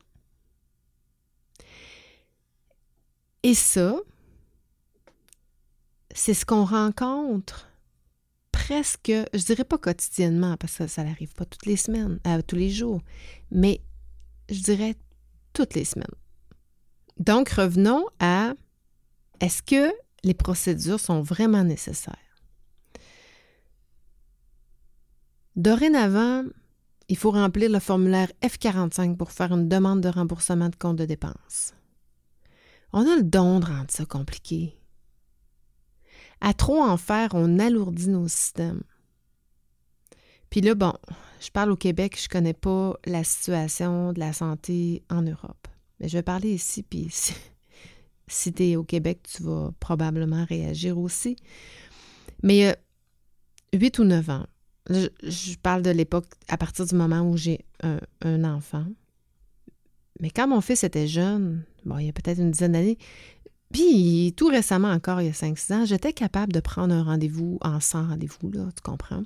Et 3.43 3.53
ça, 3.53 3.95
c'est 6.13 6.33
ce 6.33 6.45
qu'on 6.45 6.65
rencontre 6.65 7.69
presque, 8.51 9.11
je 9.33 9.45
dirais 9.45 9.63
pas 9.63 9.77
quotidiennement, 9.77 10.57
parce 10.57 10.77
que 10.77 10.87
ça 10.87 11.03
n'arrive 11.03 11.33
pas 11.33 11.45
toutes 11.45 11.65
les 11.65 11.77
semaines, 11.77 12.19
euh, 12.27 12.41
tous 12.45 12.55
les 12.55 12.69
jours, 12.69 13.01
mais 13.51 13.81
je 14.49 14.61
dirais 14.61 14.95
toutes 15.53 15.75
les 15.75 15.85
semaines. 15.85 16.07
Donc, 17.17 17.49
revenons 17.49 18.05
à 18.19 18.53
est-ce 19.39 19.63
que 19.63 19.93
les 20.23 20.33
procédures 20.33 20.99
sont 20.99 21.21
vraiment 21.21 21.63
nécessaires? 21.63 22.17
Dorénavant, 25.55 26.43
il 27.09 27.17
faut 27.17 27.31
remplir 27.31 27.69
le 27.69 27.79
formulaire 27.79 28.31
F45 28.41 29.17
pour 29.17 29.31
faire 29.31 29.51
une 29.51 29.67
demande 29.67 30.01
de 30.01 30.09
remboursement 30.09 30.69
de 30.69 30.75
compte 30.75 30.97
de 30.97 31.05
dépenses. 31.05 31.73
On 32.93 33.07
a 33.07 33.15
le 33.15 33.23
don 33.23 33.59
de 33.59 33.65
rendre 33.65 33.89
ça 33.91 34.05
compliqué. 34.05 34.77
À 36.41 36.53
trop 36.53 36.81
en 36.81 36.97
faire, 36.97 37.31
on 37.33 37.59
alourdit 37.59 38.09
nos 38.09 38.27
systèmes. 38.27 38.83
Puis 40.49 40.61
là, 40.61 40.75
bon, 40.75 40.93
je 41.41 41.49
parle 41.49 41.71
au 41.71 41.75
Québec, 41.75 42.17
je 42.17 42.25
ne 42.25 42.29
connais 42.29 42.53
pas 42.53 42.95
la 43.05 43.23
situation 43.23 44.13
de 44.13 44.19
la 44.19 44.33
santé 44.33 45.03
en 45.09 45.21
Europe. 45.21 45.67
Mais 45.99 46.07
je 46.07 46.17
vais 46.17 46.23
parler 46.23 46.53
ici, 46.53 46.83
puis 46.83 47.09
si, 48.29 48.53
tu 48.53 48.63
es 48.63 48.75
au 48.75 48.83
Québec, 48.83 49.19
tu 49.23 49.43
vas 49.43 49.71
probablement 49.79 50.45
réagir 50.45 50.97
aussi. 50.97 51.35
Mais 52.43 52.75
8 53.73 53.99
euh, 53.99 54.03
ou 54.03 54.05
9 54.05 54.29
ans, 54.29 54.45
je, 54.89 55.55
parle 55.61 55.81
de 55.81 55.91
l'époque 55.91 56.27
à 56.47 56.57
partir 56.57 56.85
du 56.85 56.95
moment 56.95 57.21
où 57.21 57.37
j'ai 57.37 57.65
un, 57.81 58.43
enfant. 58.43 58.85
Mais 60.19 60.29
quand 60.29 60.47
mon 60.47 60.61
fils 60.61 60.83
était 60.83 61.07
jeune, 61.07 61.63
bon, 61.85 61.97
il 61.97 62.07
y 62.07 62.09
a 62.09 62.13
peut-être 62.13 62.39
une 62.39 62.51
dizaine 62.51 62.73
d'années, 62.73 62.97
puis 63.71 64.33
tout 64.35 64.47
récemment 64.47 64.89
encore, 64.89 65.21
il 65.21 65.27
y 65.27 65.29
a 65.29 65.33
5-6 65.33 65.73
ans, 65.73 65.85
j'étais 65.85 66.13
capable 66.13 66.51
de 66.51 66.59
prendre 66.59 66.93
un 66.93 67.03
rendez-vous 67.03 67.57
en 67.61 67.79
100 67.79 68.07
rendez-vous, 68.07 68.51
là, 68.51 68.69
tu 68.75 68.81
comprends, 68.81 69.23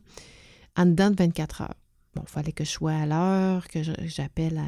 en 0.76 0.86
dedans 0.86 1.12
de 1.12 1.16
24 1.16 1.62
heures. 1.62 1.76
Bon, 2.16 2.24
il 2.28 2.30
fallait 2.30 2.52
que 2.52 2.64
je 2.64 2.70
sois 2.70 2.94
à 2.94 3.06
l'heure, 3.06 3.68
que 3.68 3.80
j'appelle 4.04 4.58
à, 4.58 4.68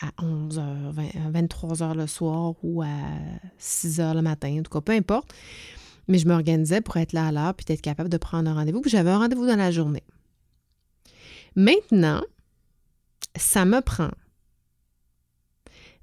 à 0.00 0.10
11 0.22 0.58
h 0.58 1.30
23 1.30 1.74
h 1.74 1.94
le 1.94 2.06
soir 2.06 2.54
ou 2.62 2.82
à 2.82 2.86
6 3.58 3.98
h 4.00 4.14
le 4.14 4.22
matin, 4.22 4.58
en 4.58 4.62
tout 4.62 4.70
cas, 4.70 4.80
peu 4.80 4.92
importe. 4.92 5.34
Mais 6.06 6.18
je 6.18 6.26
m'organisais 6.26 6.80
pour 6.80 6.96
être 6.96 7.12
là 7.12 7.28
à 7.28 7.32
l'heure 7.32 7.54
puis 7.54 7.66
être 7.68 7.82
capable 7.82 8.08
de 8.08 8.16
prendre 8.16 8.50
un 8.50 8.54
rendez-vous. 8.54 8.80
Puis 8.80 8.90
j'avais 8.90 9.10
un 9.10 9.18
rendez-vous 9.18 9.46
dans 9.46 9.56
la 9.56 9.70
journée. 9.70 10.04
Maintenant, 11.54 12.22
ça 13.36 13.64
me 13.64 13.80
prend 13.80 14.10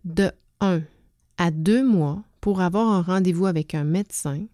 de 0.03 0.31
un 0.61 0.81
à 1.37 1.51
deux 1.51 1.83
mois 1.83 2.21
pour 2.41 2.61
avoir 2.61 2.87
un 2.87 3.01
rendez-vous 3.01 3.47
avec 3.47 3.73
un 3.73 3.83
médecin. 3.83 4.45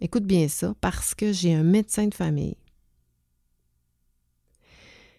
Écoute 0.00 0.24
bien 0.24 0.48
ça, 0.48 0.74
parce 0.80 1.14
que 1.14 1.32
j'ai 1.32 1.54
un 1.54 1.64
médecin 1.64 2.06
de 2.06 2.14
famille. 2.14 2.56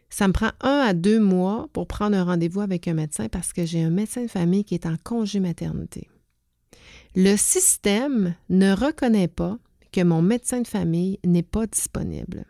Ça 0.09 0.27
me 0.27 0.33
prend 0.33 0.51
un 0.61 0.79
à 0.79 0.93
deux 0.93 1.19
mois 1.19 1.69
pour 1.73 1.87
prendre 1.87 2.17
un 2.17 2.23
rendez-vous 2.23 2.61
avec 2.61 2.87
un 2.87 2.93
médecin 2.93 3.29
parce 3.29 3.53
que 3.53 3.65
j'ai 3.65 3.83
un 3.83 3.89
médecin 3.89 4.23
de 4.23 4.27
famille 4.27 4.65
qui 4.65 4.73
est 4.73 4.85
en 4.85 4.97
congé 5.03 5.39
maternité. 5.39 6.09
Le 7.15 7.35
système 7.35 8.35
ne 8.49 8.73
reconnaît 8.73 9.27
pas 9.27 9.57
que 9.91 10.01
mon 10.01 10.21
médecin 10.21 10.61
de 10.61 10.67
famille 10.67 11.19
n'est 11.23 11.43
pas 11.43 11.67
disponible. 11.67 12.45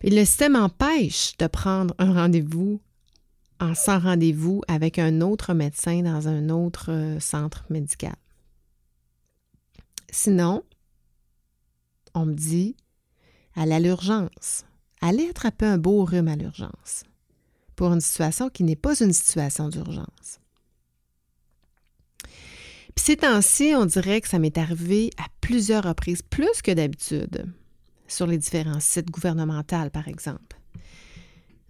Et 0.00 0.10
le 0.10 0.24
système 0.24 0.56
empêche 0.56 1.36
de 1.38 1.46
prendre 1.48 1.94
un 1.98 2.12
rendez-vous 2.12 2.80
en 3.60 3.74
sans 3.74 3.98
rendez-vous 3.98 4.62
avec 4.68 4.98
un 4.98 5.20
autre 5.20 5.54
médecin 5.54 6.02
dans 6.02 6.28
un 6.28 6.48
autre 6.50 6.92
euh, 6.92 7.18
centre 7.18 7.64
médical. 7.70 8.14
Sinon, 10.10 10.62
on 12.14 12.26
me 12.26 12.34
dit, 12.34 12.76
à 13.58 13.80
l'urgence. 13.80 14.64
Allez 15.00 15.28
attraper 15.28 15.66
un 15.66 15.78
beau 15.78 16.04
rhume 16.04 16.28
à 16.28 16.36
l'urgence 16.36 17.04
pour 17.76 17.92
une 17.92 18.00
situation 18.00 18.48
qui 18.48 18.64
n'est 18.64 18.76
pas 18.76 18.98
une 19.00 19.12
situation 19.12 19.68
d'urgence. 19.68 20.40
Puis 22.94 23.04
ces 23.04 23.16
temps-ci, 23.16 23.72
on 23.76 23.86
dirait 23.86 24.20
que 24.20 24.28
ça 24.28 24.40
m'est 24.40 24.58
arrivé 24.58 25.10
à 25.16 25.26
plusieurs 25.40 25.84
reprises, 25.84 26.22
plus 26.22 26.62
que 26.62 26.72
d'habitude, 26.72 27.46
sur 28.08 28.26
les 28.26 28.38
différents 28.38 28.80
sites 28.80 29.10
gouvernementaux, 29.10 29.90
par 29.92 30.08
exemple. 30.08 30.58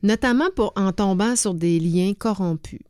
Notamment 0.02 0.48
pour, 0.56 0.72
en 0.76 0.92
tombant 0.92 1.36
sur 1.36 1.52
des 1.52 1.78
liens 1.78 2.14
corrompus. 2.14 2.80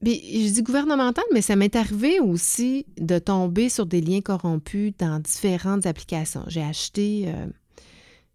Je 0.00 0.52
dis 0.52 0.62
gouvernemental, 0.62 1.24
mais 1.32 1.42
ça 1.42 1.56
m'est 1.56 1.74
arrivé 1.74 2.20
aussi 2.20 2.86
de 2.98 3.18
tomber 3.18 3.68
sur 3.68 3.84
des 3.84 4.00
liens 4.00 4.20
corrompus 4.20 4.92
dans 4.98 5.18
différentes 5.18 5.86
applications. 5.86 6.44
J'ai 6.46 6.62
acheté, 6.62 7.24
euh, 7.26 7.46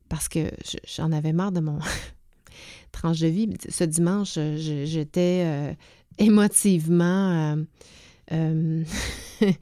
parce 0.10 0.28
que 0.28 0.52
j'en 0.86 1.12
avais 1.14 1.32
marre 1.32 1.54
de 1.54 1.62
mon 1.62 1.80
tranche 2.92 3.20
de 3.20 3.28
vie. 3.28 3.50
Ce 3.70 3.86
dimanche, 3.86 4.38
j'étais 4.58 5.44
euh, 5.46 5.74
émotivement 6.18 7.56
euh, 8.34 8.84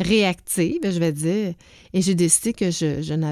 réactive, 0.00 0.80
je 0.82 0.98
vais 0.98 1.12
dire. 1.12 1.54
Et 1.92 2.00
j'ai 2.00 2.14
décidé 2.14 2.54
que 2.54 2.70
je, 2.70 3.02
j'en 3.02 3.22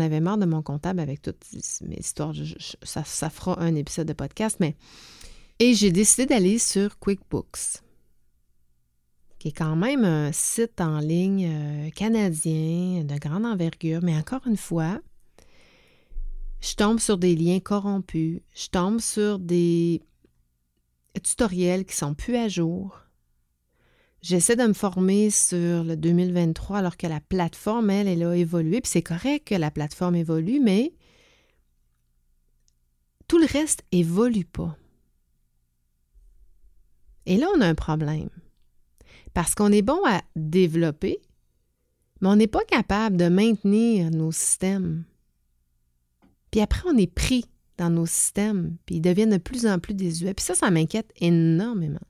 avais 0.00 0.20
marre 0.20 0.38
de 0.38 0.46
mon 0.46 0.62
comptable 0.62 1.00
avec 1.00 1.20
toutes 1.20 1.44
mes 1.86 1.98
histoires. 1.98 2.32
ça 2.82 3.04
fera 3.04 3.60
un 3.60 3.74
épisode 3.74 4.08
de 4.08 4.14
podcast, 4.14 4.56
mais. 4.60 4.76
Et 5.62 5.74
j'ai 5.74 5.92
décidé 5.92 6.24
d'aller 6.24 6.58
sur 6.58 6.98
QuickBooks, 6.98 7.82
qui 9.38 9.48
est 9.48 9.52
quand 9.52 9.76
même 9.76 10.04
un 10.04 10.32
site 10.32 10.80
en 10.80 11.00
ligne 11.00 11.48
euh, 11.48 11.90
canadien 11.90 13.04
de 13.04 13.18
grande 13.18 13.44
envergure, 13.44 14.00
mais 14.02 14.16
encore 14.16 14.46
une 14.46 14.56
fois, 14.56 15.00
je 16.62 16.74
tombe 16.74 16.98
sur 16.98 17.18
des 17.18 17.36
liens 17.36 17.60
corrompus, 17.60 18.40
je 18.54 18.68
tombe 18.68 19.00
sur 19.00 19.38
des 19.38 20.02
tutoriels 21.22 21.84
qui 21.84 21.94
sont 21.94 22.14
plus 22.14 22.36
à 22.36 22.48
jour, 22.48 22.98
J'essaie 24.22 24.56
de 24.56 24.66
me 24.66 24.74
former 24.74 25.30
sur 25.30 25.82
le 25.82 25.96
2023 25.96 26.76
alors 26.76 26.98
que 26.98 27.06
la 27.06 27.20
plateforme, 27.20 27.88
elle, 27.88 28.06
elle 28.06 28.22
a 28.22 28.36
évolué. 28.36 28.82
Puis 28.82 28.90
c'est 28.90 29.02
correct 29.02 29.48
que 29.48 29.54
la 29.54 29.70
plateforme 29.70 30.14
évolue, 30.14 30.60
mais 30.60 30.92
tout 33.28 33.38
le 33.38 33.46
reste 33.46 33.82
évolue 33.92 34.44
pas. 34.44 34.76
Et 37.26 37.36
là, 37.36 37.46
on 37.56 37.60
a 37.60 37.66
un 37.66 37.74
problème. 37.74 38.30
Parce 39.34 39.54
qu'on 39.54 39.72
est 39.72 39.82
bon 39.82 40.00
à 40.06 40.22
développer, 40.36 41.20
mais 42.20 42.28
on 42.28 42.36
n'est 42.36 42.46
pas 42.46 42.64
capable 42.64 43.16
de 43.16 43.28
maintenir 43.28 44.10
nos 44.10 44.32
systèmes. 44.32 45.04
Puis 46.50 46.60
après, 46.60 46.82
on 46.88 46.96
est 46.96 47.12
pris 47.12 47.44
dans 47.78 47.90
nos 47.90 48.06
systèmes, 48.06 48.76
puis 48.84 48.96
ils 48.96 49.00
deviennent 49.00 49.30
de 49.30 49.38
plus 49.38 49.66
en 49.66 49.78
plus 49.78 49.94
désuets. 49.94 50.34
Puis 50.34 50.44
ça, 50.44 50.54
ça 50.54 50.70
m'inquiète 50.70 51.12
énormément. 51.16 52.00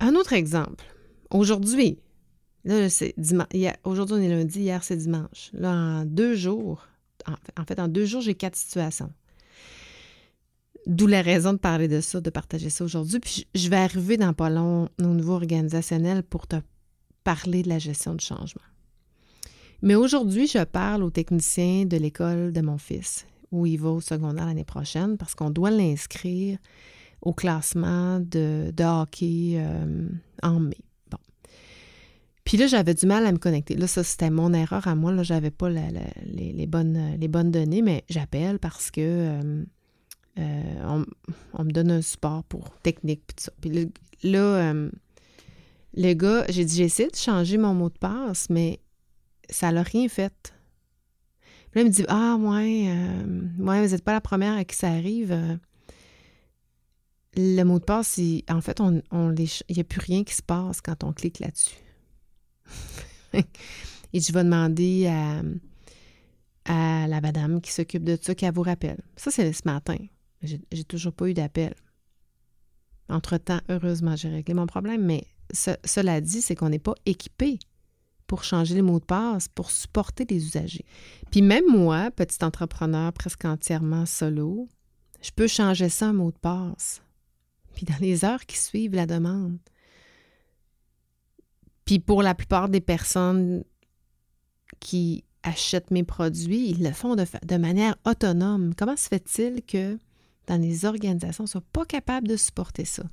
Un 0.00 0.14
autre 0.14 0.32
exemple. 0.32 0.84
Aujourd'hui, 1.30 1.98
là, 2.64 2.88
c'est 2.88 3.14
Aujourd'hui, 3.84 4.16
on 4.16 4.22
est 4.22 4.28
lundi, 4.28 4.60
hier, 4.60 4.84
c'est 4.84 4.96
dimanche. 4.96 5.50
Là, 5.52 5.72
en 5.72 6.04
deux 6.04 6.34
jours, 6.34 6.86
en 7.26 7.64
fait, 7.64 7.78
en 7.78 7.88
deux 7.88 8.04
jours, 8.04 8.20
j'ai 8.20 8.34
quatre 8.34 8.56
situations. 8.56 9.12
D'où 10.86 11.08
la 11.08 11.20
raison 11.20 11.52
de 11.52 11.58
parler 11.58 11.88
de 11.88 12.00
ça, 12.00 12.20
de 12.20 12.30
partager 12.30 12.70
ça 12.70 12.84
aujourd'hui. 12.84 13.18
Puis 13.18 13.46
je 13.54 13.68
vais 13.68 13.76
arriver 13.76 14.16
dans 14.16 14.32
pas 14.32 14.50
long 14.50 14.88
au 15.00 15.14
niveau 15.14 15.32
organisationnel 15.32 16.22
pour 16.22 16.46
te 16.46 16.56
parler 17.24 17.64
de 17.64 17.68
la 17.68 17.80
gestion 17.80 18.14
du 18.14 18.24
changement. 18.24 18.62
Mais 19.82 19.96
aujourd'hui, 19.96 20.46
je 20.46 20.62
parle 20.62 21.02
aux 21.02 21.10
techniciens 21.10 21.84
de 21.84 21.96
l'école 21.96 22.52
de 22.52 22.60
mon 22.60 22.78
fils, 22.78 23.26
où 23.50 23.66
il 23.66 23.78
va 23.78 23.90
au 23.90 24.00
secondaire 24.00 24.46
l'année 24.46 24.64
prochaine, 24.64 25.16
parce 25.18 25.34
qu'on 25.34 25.50
doit 25.50 25.70
l'inscrire 25.70 26.58
au 27.20 27.32
classement 27.32 28.20
de, 28.20 28.72
hockey 28.80 29.54
euh, 29.56 30.08
en 30.42 30.60
mai. 30.60 30.78
Bon. 31.10 31.18
Puis 32.44 32.56
là, 32.56 32.68
j'avais 32.68 32.94
du 32.94 33.06
mal 33.06 33.26
à 33.26 33.32
me 33.32 33.38
connecter. 33.38 33.74
Là, 33.74 33.88
ça, 33.88 34.04
c'était 34.04 34.30
mon 34.30 34.52
erreur 34.52 34.86
à 34.86 34.94
moi. 34.94 35.10
Là, 35.10 35.24
j'avais 35.24 35.50
pas 35.50 35.68
les, 35.68 36.66
bonnes, 36.66 37.16
les 37.18 37.28
bonnes 37.28 37.50
données, 37.50 37.82
mais 37.82 38.04
j'appelle 38.08 38.60
parce 38.60 38.92
que 38.92 39.00
euh, 39.00 39.64
euh, 40.38 41.04
on, 41.54 41.64
me 41.64 41.70
donne 41.70 41.90
un 41.90 42.02
support 42.02 42.44
pour 42.44 42.70
technique. 42.80 43.22
Puis, 43.26 43.36
ça. 43.38 43.52
puis 43.60 43.92
là, 44.22 44.74
le 45.94 46.12
gars, 46.12 46.44
j'ai 46.48 46.64
dit, 46.64 46.76
j'essaie 46.76 47.08
de 47.08 47.16
changer 47.16 47.56
mon 47.56 47.74
mot 47.74 47.88
de 47.88 47.98
passe, 47.98 48.50
mais 48.50 48.80
ça 49.48 49.72
l'a 49.72 49.82
rien 49.82 50.08
fait. 50.08 50.54
Puis 51.70 51.80
là, 51.80 51.82
il 51.82 51.86
me 51.86 51.90
dit 51.90 52.04
Ah, 52.08 52.36
ouais, 52.38 52.86
euh, 52.88 53.40
ouais 53.58 53.86
vous 53.86 53.92
n'êtes 53.92 54.04
pas 54.04 54.12
la 54.12 54.20
première 54.20 54.56
à 54.56 54.64
qui 54.64 54.76
ça 54.76 54.88
arrive. 54.88 55.58
Le 57.36 57.62
mot 57.64 57.78
de 57.78 57.84
passe, 57.84 58.20
en 58.48 58.60
fait, 58.60 58.80
on, 58.80 59.02
il 59.34 59.48
n'y 59.74 59.80
a 59.80 59.84
plus 59.84 60.00
rien 60.00 60.24
qui 60.24 60.34
se 60.34 60.42
passe 60.42 60.80
quand 60.80 61.04
on 61.04 61.12
clique 61.12 61.38
là-dessus. 61.38 61.76
Et 64.12 64.20
je 64.20 64.32
vais 64.32 64.44
demander 64.44 65.06
à, 65.06 65.42
à 66.64 67.06
la 67.06 67.20
madame 67.20 67.60
qui 67.60 67.72
s'occupe 67.72 68.04
de 68.04 68.18
ça 68.20 68.34
qu'elle 68.34 68.54
vous 68.54 68.62
rappelle. 68.62 68.98
Ça, 69.16 69.30
c'est 69.30 69.52
ce 69.52 69.62
matin. 69.66 69.96
J'ai 70.46 70.84
toujours 70.84 71.12
pas 71.12 71.28
eu 71.28 71.34
d'appel. 71.34 71.74
Entre-temps, 73.08 73.60
heureusement, 73.68 74.16
j'ai 74.16 74.28
réglé 74.28 74.54
mon 74.54 74.66
problème, 74.66 75.04
mais 75.04 75.26
cela 75.52 76.20
dit, 76.20 76.42
c'est 76.42 76.54
qu'on 76.54 76.70
n'est 76.70 76.78
pas 76.78 76.94
équipé 77.06 77.58
pour 78.26 78.42
changer 78.42 78.74
les 78.74 78.82
mots 78.82 78.98
de 78.98 79.04
passe, 79.04 79.48
pour 79.48 79.70
supporter 79.70 80.26
les 80.28 80.44
usagers. 80.44 80.84
Puis 81.30 81.42
même 81.42 81.64
moi, 81.68 82.10
petit 82.10 82.44
entrepreneur 82.44 83.12
presque 83.12 83.44
entièrement 83.44 84.06
solo, 84.06 84.68
je 85.22 85.30
peux 85.30 85.46
changer 85.46 85.88
ça 85.88 86.08
en 86.08 86.14
mot 86.14 86.32
de 86.32 86.38
passe. 86.38 87.02
Puis 87.74 87.86
dans 87.86 87.98
les 88.00 88.24
heures 88.24 88.44
qui 88.46 88.58
suivent 88.58 88.94
la 88.94 89.06
demande. 89.06 89.58
Puis 91.84 92.00
pour 92.00 92.22
la 92.22 92.34
plupart 92.34 92.68
des 92.68 92.80
personnes 92.80 93.62
qui 94.80 95.24
achètent 95.44 95.92
mes 95.92 96.02
produits, 96.02 96.70
ils 96.70 96.82
le 96.82 96.90
font 96.90 97.14
de 97.14 97.56
manière 97.56 97.96
autonome. 98.04 98.74
Comment 98.74 98.96
se 98.96 99.06
fait-il 99.06 99.62
que 99.62 99.96
dans 100.46 100.60
les 100.60 100.84
organisations, 100.84 101.44
ne 101.44 101.48
soient 101.48 101.60
pas 101.72 101.84
capables 101.84 102.28
de 102.28 102.36
supporter 102.36 102.84
ça? 102.84 103.04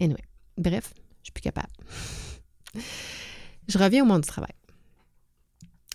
Anyway, 0.00 0.24
bref, 0.56 0.94
je 1.20 1.24
suis 1.24 1.32
plus 1.32 1.42
capable. 1.42 1.72
Je 3.68 3.78
reviens 3.78 4.02
au 4.02 4.06
monde 4.06 4.22
du 4.22 4.28
travail. 4.28 4.52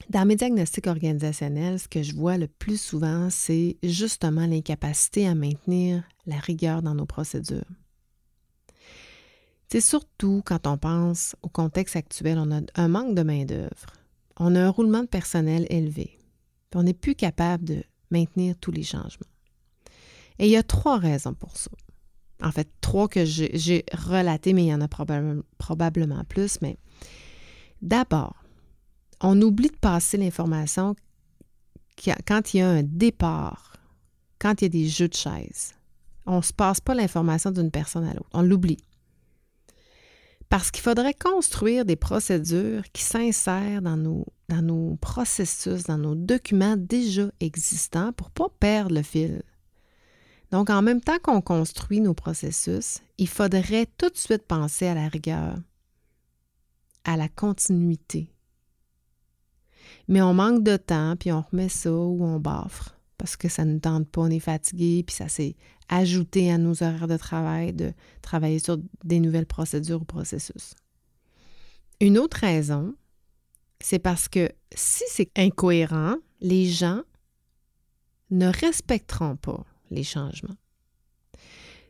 Dans 0.10 0.26
mes 0.26 0.38
diagnostics 0.38 0.88
organisationnels, 0.88 1.80
ce 1.80 1.90
que 1.90 2.02
je 2.02 2.16
vois 2.16 2.38
le 2.38 2.48
plus 2.48 2.80
souvent, 2.80 3.30
c'est 3.30 3.76
justement 3.84 4.46
l'incapacité 4.46 5.28
à 5.28 5.36
maintenir 5.36 6.04
la 6.26 6.38
rigueur 6.38 6.82
dans 6.82 6.96
nos 6.96 7.06
procédures. 7.06 7.66
C'est 9.70 9.82
surtout 9.82 10.42
quand 10.46 10.66
on 10.66 10.78
pense 10.78 11.36
au 11.42 11.50
contexte 11.50 11.98
actuel, 11.98 12.38
on 12.38 12.52
a 12.52 12.62
un 12.76 12.88
manque 12.88 13.16
de 13.16 13.24
main-d'œuvre, 13.24 13.94
on 14.38 14.56
a 14.56 14.62
un 14.62 14.70
roulement 14.70 15.02
de 15.02 15.08
personnel 15.08 15.68
élevé, 15.70 16.18
on 16.74 16.84
n'est 16.84 16.94
plus 16.94 17.16
capable 17.16 17.66
de 17.66 17.84
maintenir 18.10 18.56
tous 18.62 18.72
les 18.72 18.84
changements. 18.84 19.28
Et 20.40 20.48
il 20.48 20.52
y 20.52 20.58
a 20.58 20.64
trois 20.64 20.98
raisons 20.98 21.34
pour 21.34 21.58
ça. 21.58 21.72
En 22.44 22.52
fait, 22.52 22.70
trois 22.82 23.08
que 23.08 23.26
j'ai 23.26 23.84
relatées, 23.94 24.54
mais 24.54 24.66
il 24.66 24.68
y 24.68 24.74
en 24.74 24.82
a 24.82 24.88
probablement 24.88 26.24
plus, 26.26 26.60
mais 26.62 26.78
D'abord, 27.82 28.44
on 29.22 29.40
oublie 29.42 29.70
de 29.70 29.78
passer 29.78 30.18
l'information 30.18 30.96
quand 32.28 32.54
il 32.54 32.58
y 32.58 32.62
a 32.62 32.70
un 32.70 32.84
départ, 32.84 33.78
quand 34.40 34.62
il 34.62 34.66
y 34.66 34.68
a 34.68 34.70
des 34.70 34.88
jeux 34.88 35.08
de 35.08 35.14
chaises. 35.14 35.74
On 36.26 36.38
ne 36.38 36.42
se 36.42 36.54
passe 36.54 36.82
pas 36.82 36.94
l'information 36.94 37.52
d'une 37.52 37.72
personne 37.72 38.06
à 38.06 38.14
l'autre. 38.14 38.30
On 38.34 38.42
l'oublie. 38.42 38.78
Parce 40.50 40.72
qu'il 40.72 40.84
faudrait 40.84 41.14
construire 41.14 41.86
des 41.86 41.96
procédures 41.96 42.84
qui 42.94 43.04
s'insèrent 43.04 43.82
dans 43.82 43.98
nos, 43.98 44.26
dans 44.50 44.62
nos 44.62 44.96
processus, 44.98 45.84
dans 45.84 45.98
nos 45.98 46.16
documents 46.16 46.78
déjà 46.78 47.30
existants 47.40 48.14
pour 48.14 48.28
ne 48.28 48.34
pas 48.34 48.50
perdre 48.60 48.96
le 48.96 49.02
fil. 49.02 49.44
Donc, 50.52 50.70
en 50.70 50.82
même 50.82 51.02
temps 51.02 51.20
qu'on 51.22 51.42
construit 51.42 52.00
nos 52.00 52.14
processus, 52.14 53.00
il 53.18 53.28
faudrait 53.28 53.88
tout 53.98 54.10
de 54.10 54.18
suite 54.18 54.48
penser 54.48 54.88
à 54.88 54.94
la 54.94 55.08
rigueur, 55.08 55.58
à 57.04 57.18
la 57.18 57.28
continuité. 57.28 58.30
Mais 60.08 60.22
on 60.22 60.34
manque 60.34 60.64
de 60.64 60.78
temps, 60.78 61.16
puis 61.18 61.32
on 61.32 61.42
remet 61.42 61.70
ça 61.70 61.92
ou 61.92 62.24
on 62.24 62.40
baffre 62.40 62.98
parce 63.18 63.36
que 63.36 63.50
ça 63.50 63.66
ne 63.66 63.80
tente 63.80 64.08
pas, 64.10 64.22
on 64.22 64.30
est 64.30 64.40
fatigué, 64.40 65.04
puis 65.04 65.16
ça 65.16 65.28
s'est 65.28 65.56
ajouté 65.90 66.52
à 66.52 66.58
nos 66.58 66.84
horaires 66.84 67.08
de 67.08 67.18
travail 67.18 67.74
de 67.74 67.94
travailler 68.22 68.60
sur 68.60 68.78
des 69.04 69.20
nouvelles 69.20 69.46
procédures 69.46 70.02
ou 70.02 70.06
processus. 70.06 70.76
Une 72.00 72.18
autre 72.18 72.38
raison, 72.38 72.96
c'est 73.80 74.00
parce 74.00 74.28
que 74.28 74.52
si 74.74 75.04
c'est 75.10 75.32
incohérent, 75.36 76.16
les 76.42 76.66
gens 76.66 77.02
ne 78.30 78.48
respecteront 78.48 79.36
pas 79.36 79.66
les 79.92 80.04
changements. 80.04 80.56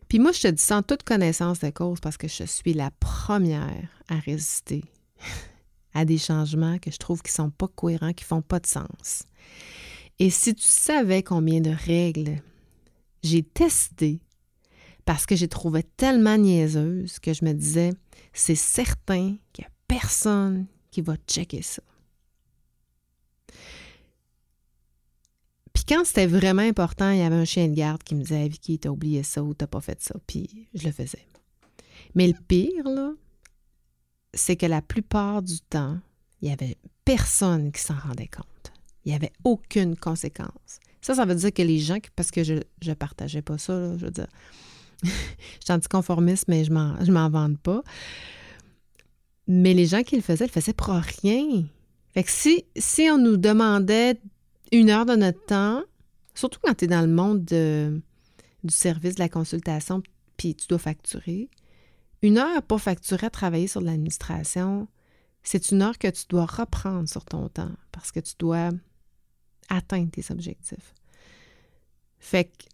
Puis 0.08 0.20
moi, 0.20 0.32
je 0.32 0.42
te 0.42 0.48
dis 0.48 0.62
sans 0.62 0.84
toute 0.84 1.04
connaissance 1.04 1.60
de 1.60 1.70
cause 1.70 2.00
parce 2.00 2.18
que 2.18 2.28
je 2.28 2.44
suis 2.44 2.74
la 2.74 2.92
première 2.92 3.90
à 4.08 4.16
résister 4.20 4.84
à 5.94 6.06
des 6.06 6.18
changements 6.18 6.80
que 6.80 6.92
je 6.92 6.98
trouve 6.98 7.22
qui 7.22 7.32
ne 7.32 7.36
sont 7.36 7.50
pas 7.50 7.68
cohérents, 7.68 8.14
qui 8.14 8.24
ne 8.24 8.28
font 8.28 8.42
pas 8.42 8.60
de 8.60 8.68
sens. 8.68 9.24
Et 10.20 10.30
si 10.30 10.56
tu 10.56 10.68
savais 10.68 11.24
combien 11.24 11.62
de 11.62 11.72
règles 11.72 12.42
j'ai 13.24 13.44
testé 13.44 14.22
parce 15.06 15.26
que 15.26 15.36
j'ai 15.36 15.48
trouvé 15.48 15.84
tellement 15.84 16.38
niaiseuse 16.38 17.20
que 17.20 17.34
je 17.34 17.46
me 17.46 17.54
disais, 17.54 17.92
c'est 18.34 18.56
certain 18.56 19.38
qu'il 19.54 19.64
n'y 19.64 19.68
a 19.68 19.72
personne 19.88 20.68
qui 20.92 21.02
va 21.02 21.16
checker 21.28 21.62
ça. 21.62 21.82
Puis 25.78 25.86
quand 25.86 26.04
c'était 26.06 26.26
vraiment 26.26 26.64
important, 26.64 27.12
il 27.12 27.20
y 27.20 27.22
avait 27.22 27.36
un 27.36 27.46
chien 27.46 27.68
de 27.68 27.76
garde 27.76 28.02
qui 28.02 28.16
me 28.16 28.24
disait 28.24 28.48
Vicky, 28.48 28.80
t'as 28.80 28.90
oublié 28.90 29.22
ça 29.22 29.44
ou 29.44 29.54
t'as 29.54 29.68
pas 29.68 29.80
fait 29.80 30.02
ça. 30.02 30.16
Puis 30.26 30.68
je 30.74 30.88
le 30.88 30.92
faisais. 30.92 31.28
Mais 32.16 32.26
le 32.26 32.34
pire, 32.48 32.84
là, 32.84 33.12
c'est 34.34 34.56
que 34.56 34.66
la 34.66 34.82
plupart 34.82 35.44
du 35.44 35.60
temps, 35.60 36.00
il 36.42 36.48
n'y 36.48 36.52
avait 36.52 36.78
personne 37.06 37.72
qui 37.72 37.80
s'en 37.80 37.94
rendait 37.94 38.28
compte. 38.28 38.74
Il 39.06 39.10
n'y 39.10 39.16
avait 39.16 39.34
aucune 39.44 39.96
conséquence. 39.96 40.80
Ça, 41.02 41.14
ça 41.14 41.26
veut 41.26 41.36
dire 41.36 41.54
que 41.54 41.62
les 41.62 41.78
gens, 41.78 42.00
parce 42.16 42.32
que 42.32 42.44
je 42.44 42.56
ne 42.56 42.94
partageais 42.96 43.44
pas 43.44 43.60
ça, 43.60 43.96
je 43.98 44.06
veux 44.06 44.12
dire, 44.12 44.30
je 45.04 45.10
suis 45.64 45.74
anticonformiste, 45.74 46.46
mais 46.48 46.64
je 46.64 46.74
m'en, 46.74 46.96
je 47.06 47.12
m'en 47.12 47.30
vante 47.30 47.60
pas. 47.60 47.84
Mais 49.46 49.76
les 49.76 49.86
gens 49.86 50.02
qui 50.02 50.16
le 50.16 50.24
faisaient, 50.24 50.48
le 50.48 50.52
faisaient 50.52 50.74
pour 50.74 50.96
rien. 50.96 51.66
Fait 52.16 52.24
que 52.24 52.32
si, 52.32 52.66
si 52.76 53.12
on 53.12 53.20
nous 53.20 53.38
demandait 53.38 54.20
une 54.72 54.90
heure 54.90 55.06
de 55.06 55.16
notre 55.16 55.44
temps, 55.46 55.84
surtout 56.34 56.60
quand 56.64 56.76
tu 56.76 56.86
es 56.86 56.88
dans 56.88 57.02
le 57.02 57.08
monde 57.08 57.44
du 57.44 58.02
service 58.74 59.16
de 59.16 59.20
la 59.20 59.30
consultation, 59.30 60.02
puis 60.38 60.56
tu 60.56 60.68
dois 60.68 60.80
facturer, 60.80 61.50
une 62.22 62.38
heure 62.38 62.62
pas 62.64 62.78
facturée 62.78 63.28
à 63.28 63.30
travailler 63.30 63.68
sur 63.68 63.82
l'administration, 63.82 64.88
c'est 65.44 65.72
une 65.72 65.82
heure 65.82 65.98
que 65.98 66.08
tu 66.08 66.24
dois 66.30 66.46
reprendre 66.46 67.08
sur 67.08 67.24
ton 67.26 67.48
temps 67.50 67.72
parce 67.92 68.12
que 68.12 68.20
tu 68.20 68.34
dois 68.38 68.72
atteindre 69.70 70.12
tes 70.12 70.32
objectifs. 70.32 70.94
Fait 72.20 72.46
que, 72.46 72.66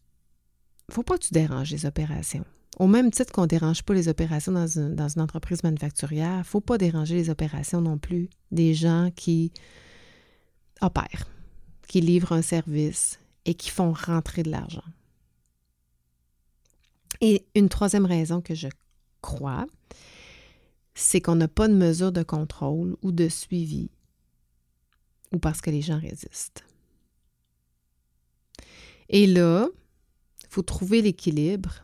faut 0.89 1.03
pas 1.03 1.17
que 1.17 1.25
tu 1.25 1.33
déranges 1.33 1.71
les 1.71 1.85
opérations. 1.85 2.45
Au 2.79 2.87
même 2.87 3.11
titre 3.11 3.31
qu'on 3.31 3.43
ne 3.43 3.47
dérange 3.47 3.83
pas 3.83 3.93
les 3.93 4.07
opérations 4.07 4.51
dans 4.51 4.67
une, 4.67 4.95
dans 4.95 5.07
une 5.07 5.21
entreprise 5.21 5.63
manufacturière, 5.63 6.45
faut 6.45 6.61
pas 6.61 6.77
déranger 6.77 7.15
les 7.15 7.29
opérations 7.29 7.81
non 7.81 7.97
plus 7.97 8.29
des 8.51 8.73
gens 8.73 9.11
qui 9.15 9.51
opèrent, 10.81 11.27
qui 11.87 12.01
livrent 12.01 12.31
un 12.31 12.41
service 12.41 13.19
et 13.45 13.53
qui 13.53 13.69
font 13.69 13.93
rentrer 13.93 14.43
de 14.43 14.51
l'argent. 14.51 14.83
Et 17.21 17.45
une 17.55 17.69
troisième 17.69 18.05
raison 18.05 18.41
que 18.41 18.55
je 18.55 18.67
croit, 19.21 19.65
c'est 20.95 21.21
qu'on 21.21 21.35
n'a 21.35 21.47
pas 21.47 21.67
de 21.67 21.73
mesure 21.73 22.11
de 22.11 22.23
contrôle 22.23 22.97
ou 23.01 23.11
de 23.11 23.29
suivi 23.29 23.89
ou 25.31 25.39
parce 25.39 25.61
que 25.61 25.71
les 25.71 25.81
gens 25.81 25.99
résistent. 25.99 26.63
Et 29.09 29.25
là, 29.25 29.67
il 30.43 30.47
faut 30.49 30.61
trouver 30.61 31.01
l'équilibre 31.01 31.83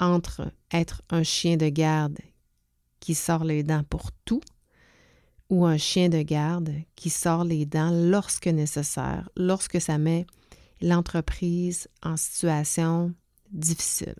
entre 0.00 0.52
être 0.72 1.02
un 1.10 1.22
chien 1.22 1.56
de 1.56 1.68
garde 1.68 2.18
qui 2.98 3.14
sort 3.14 3.44
les 3.44 3.62
dents 3.62 3.84
pour 3.84 4.10
tout 4.24 4.40
ou 5.50 5.66
un 5.66 5.76
chien 5.76 6.08
de 6.08 6.22
garde 6.22 6.72
qui 6.94 7.10
sort 7.10 7.44
les 7.44 7.66
dents 7.66 7.90
lorsque 7.90 8.46
nécessaire, 8.46 9.28
lorsque 9.36 9.80
ça 9.80 9.98
met 9.98 10.24
l'entreprise 10.80 11.88
en 12.02 12.16
situation 12.16 13.12
difficile, 13.50 14.14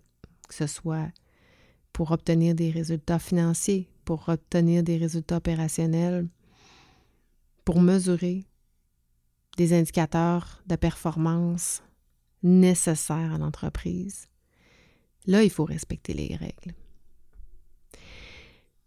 que 0.47 0.53
ce 0.53 0.67
soit 0.67 1.09
pour 1.93 2.11
obtenir 2.11 2.53
des 2.53 2.69
résultats 2.69 3.17
financiers, 3.17 3.89
pour 4.03 4.27
obtenir 4.27 4.83
des 4.83 4.97
résultats 4.97 5.37
opérationnels, 5.37 6.27
pour 7.63 7.81
mesurer 7.81 8.45
des 9.57 9.73
indicateurs 9.73 10.61
de 10.67 10.75
performance 10.75 11.81
nécessaires 12.43 13.33
à 13.33 13.37
l'entreprise. 13.37 14.27
Là, 15.27 15.43
il 15.43 15.49
faut 15.49 15.65
respecter 15.65 16.13
les 16.13 16.35
règles. 16.35 16.73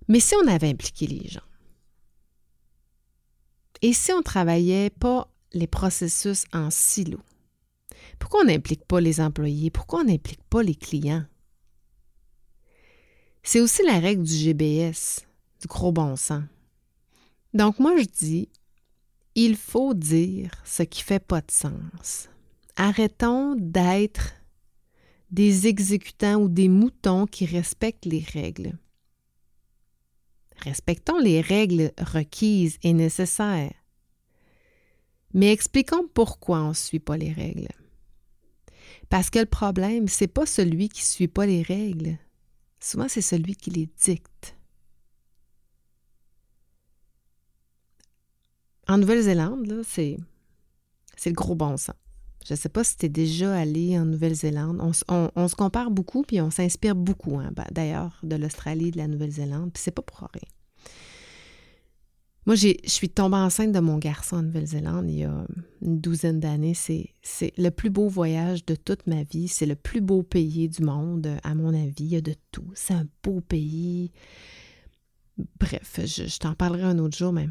Mais 0.08 0.20
si 0.20 0.34
on 0.34 0.46
avait 0.48 0.68
impliqué 0.68 1.06
les 1.06 1.28
gens, 1.28 1.40
et 3.82 3.92
si 3.92 4.12
on 4.12 4.18
ne 4.18 4.22
travaillait 4.22 4.90
pas 4.90 5.28
les 5.52 5.66
processus 5.66 6.44
en 6.52 6.70
silo, 6.70 7.20
pourquoi 8.18 8.40
on 8.42 8.44
n'implique 8.44 8.84
pas 8.84 9.00
les 9.00 9.20
employés? 9.20 9.70
Pourquoi 9.70 10.00
on 10.00 10.04
n'implique 10.04 10.42
pas 10.44 10.62
les 10.62 10.74
clients? 10.74 11.24
C'est 13.42 13.60
aussi 13.60 13.82
la 13.84 13.98
règle 13.98 14.22
du 14.22 14.32
GBS, 14.32 15.20
du 15.60 15.66
gros 15.66 15.92
bon 15.92 16.16
sens. 16.16 16.44
Donc 17.52 17.78
moi, 17.78 17.94
je 17.98 18.04
dis, 18.04 18.48
il 19.34 19.56
faut 19.56 19.94
dire 19.94 20.50
ce 20.64 20.82
qui 20.82 21.02
fait 21.02 21.20
pas 21.20 21.40
de 21.40 21.50
sens. 21.50 22.28
Arrêtons 22.76 23.54
d'être 23.56 24.32
des 25.30 25.66
exécutants 25.66 26.36
ou 26.36 26.48
des 26.48 26.68
moutons 26.68 27.26
qui 27.26 27.44
respectent 27.44 28.06
les 28.06 28.24
règles. 28.32 28.72
Respectons 30.64 31.18
les 31.18 31.40
règles 31.40 31.92
requises 31.98 32.78
et 32.82 32.92
nécessaires. 32.92 33.74
Mais 35.34 35.52
expliquons 35.52 36.08
pourquoi 36.14 36.60
on 36.60 36.68
ne 36.68 36.74
suit 36.74 37.00
pas 37.00 37.16
les 37.16 37.32
règles. 37.32 37.68
Parce 39.10 39.30
que 39.30 39.40
le 39.40 39.46
problème, 39.46 40.08
c'est 40.08 40.28
pas 40.28 40.46
celui 40.46 40.88
qui 40.88 41.02
ne 41.02 41.06
suit 41.06 41.28
pas 41.28 41.44
les 41.44 41.62
règles. 41.62 42.18
Souvent, 42.80 43.08
c'est 43.08 43.20
celui 43.20 43.56
qui 43.56 43.70
les 43.70 43.86
dicte. 43.86 44.56
En 48.88 48.98
Nouvelle-Zélande, 48.98 49.82
c'est 49.86 50.18
le 51.26 51.32
gros 51.32 51.54
bon 51.54 51.76
sens. 51.76 51.94
Je 52.44 52.52
ne 52.52 52.58
sais 52.58 52.68
pas 52.68 52.84
si 52.84 52.96
tu 52.98 53.06
es 53.06 53.08
déjà 53.08 53.54
allé 53.56 53.98
en 53.98 54.04
Nouvelle-Zélande. 54.04 54.78
On, 54.80 54.92
se 55.48 55.54
compare 55.56 55.90
beaucoup, 55.90 56.22
puis 56.22 56.40
on 56.42 56.50
s'inspire 56.50 56.94
beaucoup, 56.94 57.38
hein, 57.38 57.50
ben, 57.56 57.64
d'ailleurs, 57.72 58.18
de 58.22 58.36
l'Australie, 58.36 58.90
de 58.90 58.98
la 58.98 59.08
Nouvelle-Zélande, 59.08 59.72
puis 59.72 59.82
c'est 59.82 59.90
pas 59.90 60.02
pour 60.02 60.18
rien. 60.20 60.48
Moi, 62.46 62.56
je 62.56 62.74
suis 62.84 63.08
tombée 63.08 63.38
enceinte 63.38 63.72
de 63.72 63.80
mon 63.80 63.96
garçon 63.96 64.36
en 64.36 64.42
Nouvelle-Zélande 64.42 65.08
il 65.08 65.20
y 65.20 65.24
a 65.24 65.46
une 65.80 65.98
douzaine 65.98 66.40
d'années. 66.40 66.74
C'est 66.74 67.52
le 67.56 67.70
plus 67.70 67.88
beau 67.88 68.08
voyage 68.08 68.66
de 68.66 68.74
toute 68.74 69.06
ma 69.06 69.22
vie. 69.22 69.48
C'est 69.48 69.64
le 69.64 69.76
plus 69.76 70.02
beau 70.02 70.22
pays 70.22 70.68
du 70.68 70.82
monde, 70.82 71.38
à 71.42 71.54
mon 71.54 71.72
avis. 71.72 72.04
Il 72.04 72.08
y 72.08 72.16
a 72.16 72.20
de 72.20 72.34
tout. 72.52 72.70
C'est 72.74 72.92
un 72.92 73.06
beau 73.22 73.40
pays. 73.40 74.12
Bref, 75.58 76.00
je, 76.04 76.26
je 76.26 76.38
t'en 76.38 76.54
parlerai 76.54 76.82
un 76.82 76.98
autre 76.98 77.16
jour, 77.16 77.32
mais 77.32 77.48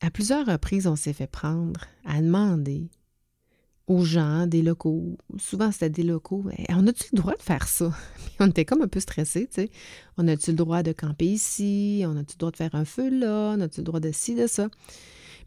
à 0.00 0.10
plusieurs 0.10 0.46
reprises, 0.46 0.88
on 0.88 0.96
s'est 0.96 1.12
fait 1.12 1.28
prendre 1.28 1.80
à 2.04 2.20
demander 2.20 2.90
aux 3.88 4.04
gens, 4.04 4.46
des 4.46 4.60
locaux. 4.60 5.16
Souvent, 5.38 5.72
c'était 5.72 5.88
des 5.88 6.02
locaux. 6.02 6.44
on 6.68 6.86
a-tu 6.86 7.04
le 7.12 7.16
droit 7.16 7.34
de 7.34 7.42
faire 7.42 7.66
ça? 7.66 7.90
on 8.38 8.48
était 8.48 8.66
comme 8.66 8.82
un 8.82 8.88
peu 8.88 9.00
stressés, 9.00 9.46
tu 9.46 9.62
sais. 9.62 9.70
On 10.18 10.28
a-tu 10.28 10.50
le 10.50 10.56
droit 10.56 10.82
de 10.82 10.92
camper 10.92 11.26
ici? 11.26 12.04
On 12.06 12.16
a-tu 12.16 12.34
le 12.34 12.38
droit 12.38 12.50
de 12.50 12.56
faire 12.56 12.74
un 12.74 12.84
feu 12.84 13.08
là? 13.08 13.54
On 13.56 13.60
a-tu 13.60 13.80
le 13.80 13.84
droit 13.84 14.00
de 14.00 14.12
ci, 14.12 14.34
de 14.34 14.46
ça? 14.46 14.68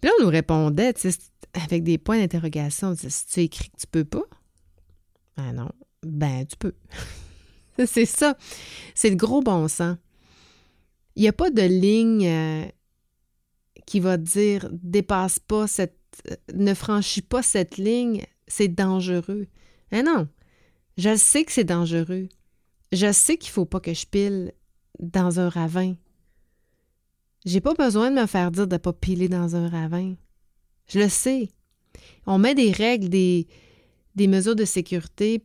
Puis 0.01 0.09
là, 0.09 0.11
on 0.19 0.23
nous 0.23 0.29
répondait, 0.29 0.93
tu 0.93 1.11
sais, 1.11 1.17
avec 1.53 1.83
des 1.83 1.99
points 1.99 2.17
d'interrogation. 2.17 2.95
Si 2.95 3.27
tu 3.27 3.41
écris 3.41 3.69
que 3.69 3.77
tu 3.77 3.87
peux 3.87 4.05
pas, 4.05 4.23
ben 5.37 5.53
non, 5.53 5.69
ben 6.01 6.43
tu 6.47 6.57
peux. 6.57 6.73
c'est 7.85 8.07
ça. 8.07 8.35
C'est 8.95 9.11
le 9.11 9.15
gros 9.15 9.41
bon 9.41 9.67
sens. 9.67 9.97
Il 11.15 11.21
n'y 11.21 11.27
a 11.27 11.33
pas 11.33 11.51
de 11.51 11.61
ligne 11.61 12.27
euh, 12.27 12.65
qui 13.85 13.99
va 13.99 14.17
dire 14.17 14.67
dépasse 14.71 15.37
pas 15.37 15.67
cette 15.67 16.01
euh, 16.29 16.35
ne 16.53 16.73
franchis 16.73 17.21
pas 17.21 17.41
cette 17.41 17.77
ligne, 17.77 18.23
c'est 18.51 18.67
dangereux. 18.67 19.47
Mais 19.91 20.03
non, 20.03 20.27
je 20.97 21.15
sais 21.15 21.45
que 21.45 21.51
c'est 21.51 21.63
dangereux. 21.63 22.27
Je 22.91 23.11
sais 23.11 23.37
qu'il 23.37 23.49
ne 23.49 23.53
faut 23.53 23.65
pas 23.65 23.79
que 23.79 23.93
je 23.93 24.05
pile 24.05 24.51
dans 24.99 25.39
un 25.39 25.47
ravin. 25.47 25.95
J'ai 27.45 27.61
pas 27.61 27.73
besoin 27.73 28.11
de 28.11 28.19
me 28.19 28.27
faire 28.27 28.51
dire 28.51 28.67
de 28.67 28.75
ne 28.75 28.77
pas 28.77 28.93
piler 28.93 29.29
dans 29.29 29.55
un 29.55 29.69
ravin. 29.69 30.15
Je 30.87 30.99
le 30.99 31.09
sais. 31.09 31.49
On 32.27 32.37
met 32.37 32.53
des 32.53 32.71
règles, 32.71 33.09
des, 33.09 33.47
des 34.15 34.27
mesures 34.27 34.55
de 34.55 34.65
sécurité 34.65 35.43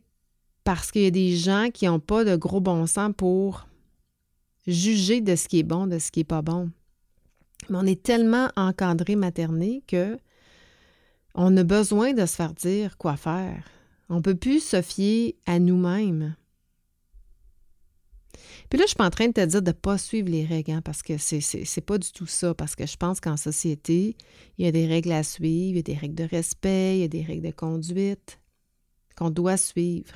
parce 0.65 0.91
qu'il 0.91 1.03
y 1.03 1.07
a 1.07 1.11
des 1.11 1.35
gens 1.35 1.69
qui 1.73 1.85
n'ont 1.85 2.01
pas 2.01 2.25
de 2.25 2.35
gros 2.35 2.59
bon 2.59 2.85
sens 2.87 3.13
pour 3.15 3.67
juger 4.67 5.21
de 5.21 5.37
ce 5.37 5.47
qui 5.47 5.59
est 5.59 5.63
bon, 5.63 5.87
de 5.87 5.97
ce 5.97 6.11
qui 6.11 6.19
n'est 6.19 6.25
pas 6.25 6.41
bon. 6.41 6.69
Mais 7.69 7.77
on 7.77 7.85
est 7.85 8.03
tellement 8.03 8.49
encadré 8.57 9.15
materné 9.15 9.81
que 9.87 10.19
on 11.37 11.55
a 11.55 11.63
besoin 11.63 12.13
de 12.13 12.25
se 12.25 12.35
faire 12.35 12.53
dire 12.53 12.97
quoi 12.97 13.15
faire. 13.15 13.63
On 14.09 14.15
ne 14.15 14.21
peut 14.21 14.35
plus 14.35 14.59
se 14.59 14.81
fier 14.81 15.35
à 15.45 15.59
nous-mêmes. 15.59 16.35
Puis 18.69 18.79
là, 18.79 18.85
je 18.85 18.89
suis 18.89 18.97
pas 18.97 19.05
en 19.05 19.11
train 19.11 19.27
de 19.27 19.33
te 19.33 19.45
dire 19.45 19.61
de 19.61 19.67
ne 19.67 19.73
pas 19.73 19.97
suivre 19.97 20.29
les 20.29 20.45
règles, 20.45 20.71
hein, 20.71 20.81
parce 20.81 21.03
que 21.03 21.17
c'est, 21.17 21.39
c'est, 21.39 21.81
pas 21.81 21.97
du 21.99 22.11
tout 22.11 22.25
ça. 22.25 22.53
Parce 22.55 22.75
que 22.75 22.87
je 22.87 22.97
pense 22.97 23.19
qu'en 23.19 23.37
société, 23.37 24.17
il 24.57 24.65
y 24.65 24.67
a 24.67 24.71
des 24.71 24.87
règles 24.87 25.11
à 25.11 25.23
suivre, 25.23 25.73
il 25.73 25.75
y 25.77 25.79
a 25.79 25.83
des 25.83 25.93
règles 25.93 26.15
de 26.15 26.23
respect, 26.23 26.97
il 26.97 27.01
y 27.01 27.05
a 27.05 27.07
des 27.07 27.21
règles 27.23 27.45
de 27.45 27.51
conduite 27.51 28.39
qu'on 29.15 29.29
doit 29.29 29.57
suivre. 29.57 30.15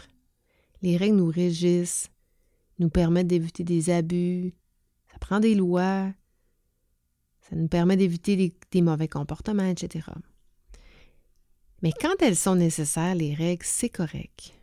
Les 0.81 0.97
règles 0.97 1.17
nous 1.17 1.29
régissent, 1.29 2.09
nous 2.79 2.89
permettent 2.89 3.27
d'éviter 3.27 3.63
des 3.63 3.91
abus, 3.91 4.53
ça 5.11 5.19
prend 5.19 5.39
des 5.39 5.53
lois, 5.53 6.11
ça 7.41 7.55
nous 7.55 7.67
permet 7.67 7.95
d'éviter 7.95 8.55
des 8.71 8.81
mauvais 8.81 9.07
comportements, 9.07 9.67
etc. 9.67 10.01
Mais 11.81 11.91
quand 11.91 12.21
elles 12.21 12.35
sont 12.35 12.55
nécessaires, 12.55 13.15
les 13.15 13.33
règles, 13.33 13.65
c'est 13.65 13.89
correct. 13.89 14.53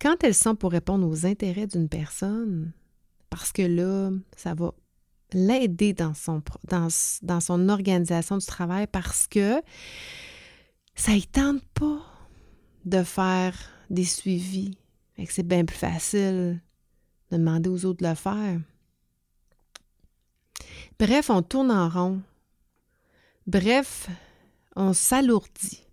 Quand 0.00 0.22
elles 0.22 0.34
sont 0.34 0.54
pour 0.54 0.72
répondre 0.72 1.06
aux 1.08 1.26
intérêts 1.26 1.66
d'une 1.66 1.88
personne, 1.88 2.72
parce 3.30 3.52
que 3.52 3.62
là, 3.62 4.10
ça 4.36 4.54
va 4.54 4.72
l'aider 5.32 5.92
dans 5.92 6.14
son, 6.14 6.42
dans, 6.64 7.40
son 7.40 7.68
organisation 7.68 8.38
du 8.38 8.46
travail 8.46 8.86
parce 8.86 9.26
que 9.26 9.60
ça 10.94 11.12
ne 11.12 11.20
tente 11.20 11.62
pas 11.74 12.00
de 12.84 13.02
faire 13.02 13.54
des 13.90 14.04
suivis. 14.04 14.78
C'est 15.28 15.46
bien 15.46 15.64
plus 15.64 15.76
facile 15.76 16.60
de 17.30 17.36
demander 17.36 17.68
aux 17.68 17.84
autres 17.84 18.02
de 18.02 18.08
le 18.08 18.14
faire. 18.14 18.60
Bref, 20.98 21.30
on 21.30 21.42
tourne 21.42 21.70
en 21.70 21.88
rond. 21.88 22.22
Bref, 23.46 24.08
on 24.78 24.92
s'alourdit. 24.92 25.84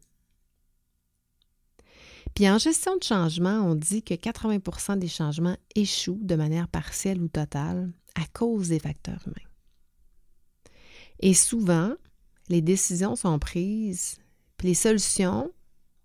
Puis 2.36 2.50
en 2.50 2.58
gestion 2.58 2.96
de 2.98 3.04
changement, 3.04 3.62
on 3.62 3.76
dit 3.76 4.04
que 4.04 4.14
80% 4.14 5.00
des 5.00 5.08
changements 5.08 5.58
échouent 5.74 6.20
de 6.22 6.36
manière 6.36 6.68
partielle 6.68 7.22
ou 7.22 7.28
totale 7.28 7.92
à 8.14 8.26
cause 8.34 8.70
des 8.70 8.80
facteurs 8.80 9.22
humains. 9.26 9.50
Et 11.20 11.34
souvent, 11.34 11.94
les 12.50 12.62
décisions 12.62 13.16
sont 13.16 13.40
prises, 13.40 14.18
puis 14.58 14.70
les 14.70 14.74
solutions 14.74 15.52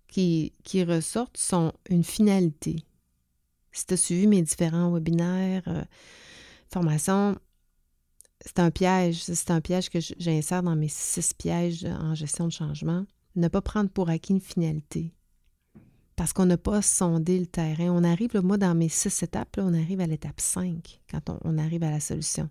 qui, 0.09 0.53
qui 0.65 0.83
ressortent 0.83 1.37
sont 1.37 1.73
une 1.89 2.05
finalité. 2.05 2.85
Si 3.73 3.87
tu 3.87 3.95
as 3.95 3.97
suivi 3.97 4.27
mes 4.27 4.43
différents 4.43 4.93
webinaires, 4.93 5.63
euh, 5.67 5.85
formations, 6.73 7.37
c'est 8.45 8.59
un 8.59 8.71
piège. 8.71 9.23
C'est 9.23 9.51
un 9.51 9.61
piège 9.61 9.91
que 9.91 9.99
j'insère 10.19 10.63
dans 10.63 10.77
mes 10.77 10.89
six 10.89 11.35
pièges 11.35 11.85
en 11.85 12.15
gestion 12.15 12.47
de 12.47 12.53
changement. 12.53 13.05
Ne 13.37 13.49
pas 13.49 13.61
prendre 13.61 13.91
pour 13.91 14.09
acquis 14.09 14.33
une 14.33 14.41
finalité. 14.41 15.15
Parce 16.17 16.33
qu'on 16.33 16.47
n'a 16.47 16.59
pas 16.59 16.83
sondé 16.83 17.39
le 17.39 17.47
terrain. 17.47 17.91
On 17.91 18.05
arrive, 18.05 18.37
moi, 18.43 18.59
dans 18.59 18.75
mes 18.75 18.89
six 18.89 19.23
étapes, 19.23 19.57
on 19.59 19.75
arrive 19.75 20.01
à 20.01 20.07
l'étape 20.07 20.41
5 20.41 21.01
quand 21.11 21.31
on, 21.45 21.59
arrive 21.59 21.83
à 21.83 21.91
la 21.91 22.01
solution. 22.01 22.51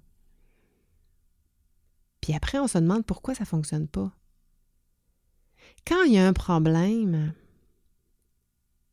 Puis 2.21 2.33
après, 2.33 2.59
on 2.59 2.67
se 2.67 2.77
demande 2.77 3.05
pourquoi 3.05 3.35
ça 3.35 3.43
ne 3.43 3.47
fonctionne 3.47 3.87
pas. 3.87 4.11
Quand 5.85 6.03
il 6.03 6.13
y 6.13 6.17
a 6.17 6.27
un 6.27 6.33
problème, 6.33 7.33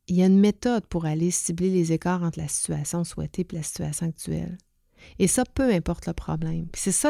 il 0.07 0.15
y 0.15 0.23
a 0.23 0.27
une 0.27 0.39
méthode 0.39 0.85
pour 0.85 1.05
aller 1.05 1.31
cibler 1.31 1.69
les 1.69 1.91
écarts 1.91 2.23
entre 2.23 2.39
la 2.39 2.47
situation 2.47 3.03
souhaitée 3.03 3.45
et 3.49 3.55
la 3.55 3.63
situation 3.63 4.07
actuelle. 4.07 4.57
Et 5.19 5.27
ça, 5.27 5.43
peu 5.45 5.73
importe 5.73 6.07
le 6.07 6.13
problème. 6.13 6.67
C'est 6.73 6.91
ça. 6.91 7.09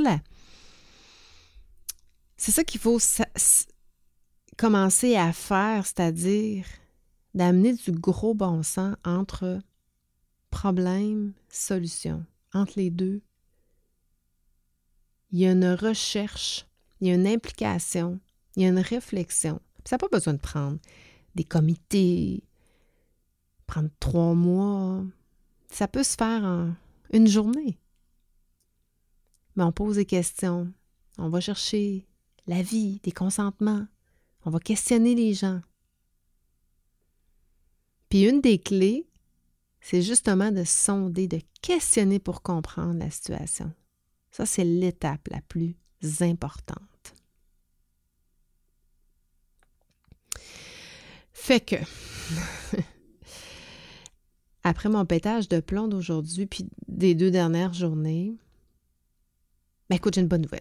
C'est 2.37 2.51
ça 2.51 2.63
qu'il 2.63 2.79
faut 2.79 2.99
commencer 4.57 5.15
à 5.15 5.33
faire, 5.33 5.85
c'est-à-dire 5.85 6.65
d'amener 7.33 7.73
du 7.73 7.91
gros 7.91 8.33
bon 8.33 8.63
sens 8.63 8.95
entre 9.03 9.59
problème, 10.49 11.33
solution. 11.49 12.25
Entre 12.53 12.73
les 12.77 12.89
deux, 12.89 13.21
il 15.31 15.39
y 15.39 15.45
a 15.45 15.51
une 15.51 15.73
recherche, 15.73 16.65
il 17.01 17.07
y 17.07 17.11
a 17.11 17.15
une 17.15 17.27
implication, 17.27 18.19
il 18.55 18.63
y 18.63 18.65
a 18.65 18.69
une 18.69 18.79
réflexion. 18.79 19.59
ça 19.85 19.95
n'a 19.95 19.99
pas 19.99 20.07
besoin 20.07 20.33
de 20.33 20.39
prendre 20.39 20.79
des 21.35 21.43
comités, 21.43 22.43
prendre 23.67 23.89
trois 23.99 24.33
mois. 24.33 25.03
Ça 25.69 25.87
peut 25.87 26.03
se 26.03 26.15
faire 26.15 26.43
en 26.43 26.73
une 27.11 27.27
journée. 27.27 27.79
Mais 29.55 29.63
on 29.63 29.71
pose 29.71 29.95
des 29.95 30.05
questions. 30.05 30.71
On 31.17 31.29
va 31.29 31.39
chercher 31.39 32.07
l'avis, 32.45 32.99
des 33.03 33.11
consentements. 33.11 33.87
On 34.45 34.49
va 34.49 34.59
questionner 34.59 35.15
les 35.15 35.33
gens. 35.33 35.61
Puis 38.09 38.23
une 38.23 38.41
des 38.41 38.59
clés, 38.59 39.07
c'est 39.81 40.01
justement 40.01 40.51
de 40.51 40.63
sonder, 40.63 41.27
de 41.27 41.41
questionner 41.61 42.19
pour 42.19 42.41
comprendre 42.41 42.99
la 42.99 43.09
situation. 43.09 43.73
Ça, 44.31 44.45
c'est 44.45 44.63
l'étape 44.63 45.27
la 45.29 45.41
plus 45.41 45.75
importante. 46.21 47.15
Fait 51.33 51.61
que, 51.61 51.75
après 54.67 54.89
mon 54.89 55.05
pétage 55.05 55.47
de 55.47 55.59
plomb 55.59 55.87
d'aujourd'hui, 55.87 56.45
puis 56.45 56.67
des 56.89 57.15
deux 57.15 57.31
dernières 57.31 57.73
journées, 57.73 58.35
ben 59.89 59.95
écoute, 59.95 60.15
j'ai 60.15 60.21
une 60.21 60.27
bonne 60.27 60.41
nouvelle. 60.41 60.59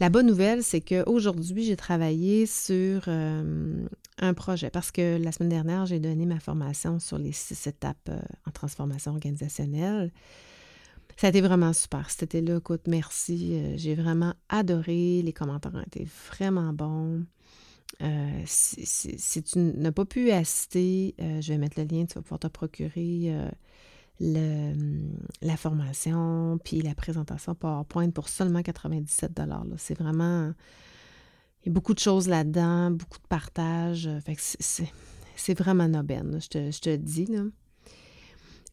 La 0.00 0.08
bonne 0.08 0.26
nouvelle, 0.26 0.62
c'est 0.62 0.80
qu'aujourd'hui, 0.80 1.64
j'ai 1.64 1.76
travaillé 1.76 2.46
sur 2.46 3.02
euh, 3.08 3.86
un 4.18 4.34
projet 4.34 4.70
parce 4.70 4.90
que 4.90 5.22
la 5.22 5.32
semaine 5.32 5.50
dernière, 5.50 5.86
j'ai 5.86 6.00
donné 6.00 6.24
ma 6.24 6.40
formation 6.40 6.98
sur 6.98 7.18
les 7.18 7.32
six 7.32 7.66
étapes 7.66 8.08
euh, 8.08 8.18
en 8.46 8.50
transformation 8.50 9.12
organisationnelle. 9.12 10.10
Ça 11.16 11.26
a 11.26 11.30
été 11.30 11.42
vraiment 11.42 11.72
super. 11.74 12.10
C'était 12.10 12.40
là, 12.40 12.56
écoute, 12.56 12.88
merci. 12.88 13.50
Euh, 13.52 13.74
j'ai 13.76 13.94
vraiment 13.94 14.32
adoré. 14.48 15.20
Les 15.22 15.32
commentaires 15.32 15.74
ont 15.74 15.82
été 15.82 16.08
vraiment 16.30 16.72
bons. 16.72 17.22
Si, 18.46 19.42
tu 19.42 19.58
n'as 19.58 19.92
pas 19.92 20.04
pu 20.04 20.30
assister, 20.30 21.14
je 21.18 21.52
vais 21.52 21.58
mettre 21.58 21.80
le 21.80 21.86
lien, 21.86 22.06
tu 22.06 22.14
vas 22.14 22.22
pouvoir 22.22 22.40
te 22.40 22.48
procurer 22.48 23.32
la 24.20 25.56
formation, 25.56 26.58
puis 26.64 26.80
la 26.82 26.94
présentation 26.94 27.54
PowerPoint 27.54 28.10
pour 28.10 28.28
seulement 28.28 28.62
97 28.62 29.40
C'est 29.76 29.98
vraiment... 29.98 30.52
Il 31.62 31.68
y 31.68 31.70
a 31.70 31.72
beaucoup 31.72 31.94
de 31.94 31.98
choses 31.98 32.28
là-dedans, 32.28 32.90
beaucoup 32.90 33.18
de 33.18 33.26
partage. 33.28 34.08
Que 34.26 34.32
c'est 35.36 35.58
vraiment 35.58 35.88
noben, 35.88 36.38
je 36.40 36.48
te, 36.48 36.70
je 36.70 36.78
te 36.78 36.94
dis. 36.94 37.26
Là. 37.26 37.42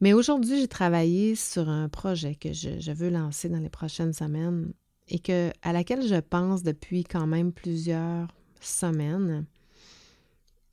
Mais 0.01 0.13
aujourd'hui, 0.13 0.59
j'ai 0.59 0.67
travaillé 0.67 1.35
sur 1.35 1.69
un 1.69 1.87
projet 1.87 2.35
que 2.35 2.53
je, 2.53 2.79
je, 2.79 2.91
veux 2.91 3.09
lancer 3.09 3.49
dans 3.49 3.59
les 3.59 3.69
prochaines 3.69 4.13
semaines 4.13 4.73
et 5.07 5.19
que, 5.19 5.51
à 5.61 5.73
laquelle 5.73 6.05
je 6.05 6.19
pense 6.19 6.63
depuis 6.63 7.03
quand 7.03 7.27
même 7.27 7.53
plusieurs 7.53 8.27
semaines. 8.65 9.45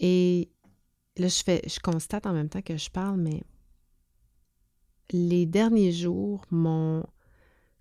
Et 0.01 0.48
là, 1.16 1.29
je, 1.29 1.42
fais, 1.42 1.62
je 1.66 1.81
constate 1.81 2.27
en 2.27 2.33
même 2.33 2.48
temps 2.48 2.62
que 2.62 2.77
je 2.77 2.90
parle, 2.90 3.18
mais 3.18 3.42
les 5.11 5.46
derniers 5.46 5.92
jours 5.92 6.44
m'ont 6.51 7.05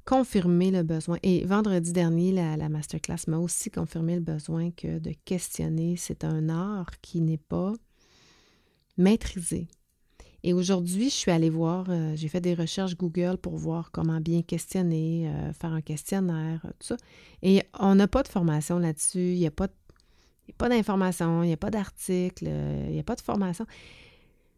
confirmé 0.08 0.72
le 0.72 0.84
besoin. 0.84 1.18
Et 1.22 1.44
vendredi 1.44 1.92
dernier, 1.92 2.32
la, 2.32 2.70
masterclass 2.70 3.28
m'a 3.28 3.38
aussi 3.38 3.70
confirmé 3.70 4.16
le 4.16 4.22
besoin 4.22 4.72
que 4.72 5.00
de 5.00 5.12
questionner, 5.26 5.96
c'est 5.98 6.24
un 6.24 6.50
art 6.50 6.90
qui 7.02 7.20
n'est 7.22 7.38
pas 7.38 7.74
maîtrisé. 8.98 9.68
Et 10.44 10.54
aujourd'hui, 10.54 11.10
je 11.10 11.16
suis 11.16 11.32
allée 11.32 11.50
voir, 11.50 11.88
euh, 11.90 12.14
j'ai 12.16 12.30
fait 12.30 12.40
des 12.40 12.54
recherches 12.54 12.96
Google 12.96 13.38
pour 13.38 13.58
voir 13.58 13.92
comment 13.92 14.22
bien 14.22 14.44
questionner, 14.44 15.28
euh, 15.28 15.52
faire 15.52 15.74
un 15.74 15.82
questionnaire, 15.82 16.62
tout 16.80 16.88
ça. 16.88 16.98
Et 17.42 17.64
on 17.78 17.96
n'a 17.96 18.08
pas 18.08 18.24
de 18.24 18.30
formation 18.30 18.80
là-dessus, 18.80 19.34
il 19.34 19.40
n'y 19.40 19.48
a 19.48 19.52
pas, 19.52 19.68
pas 20.54 20.70
d'information, 20.70 21.44
il 21.44 21.48
n'y 21.48 21.54
a 21.54 21.58
pas 21.58 21.72
d'article, 21.72 22.46
il 22.46 22.92
n'y 22.92 23.00
a 23.00 23.04
pas 23.04 23.16
de 23.16 23.22
formation. 23.22 23.66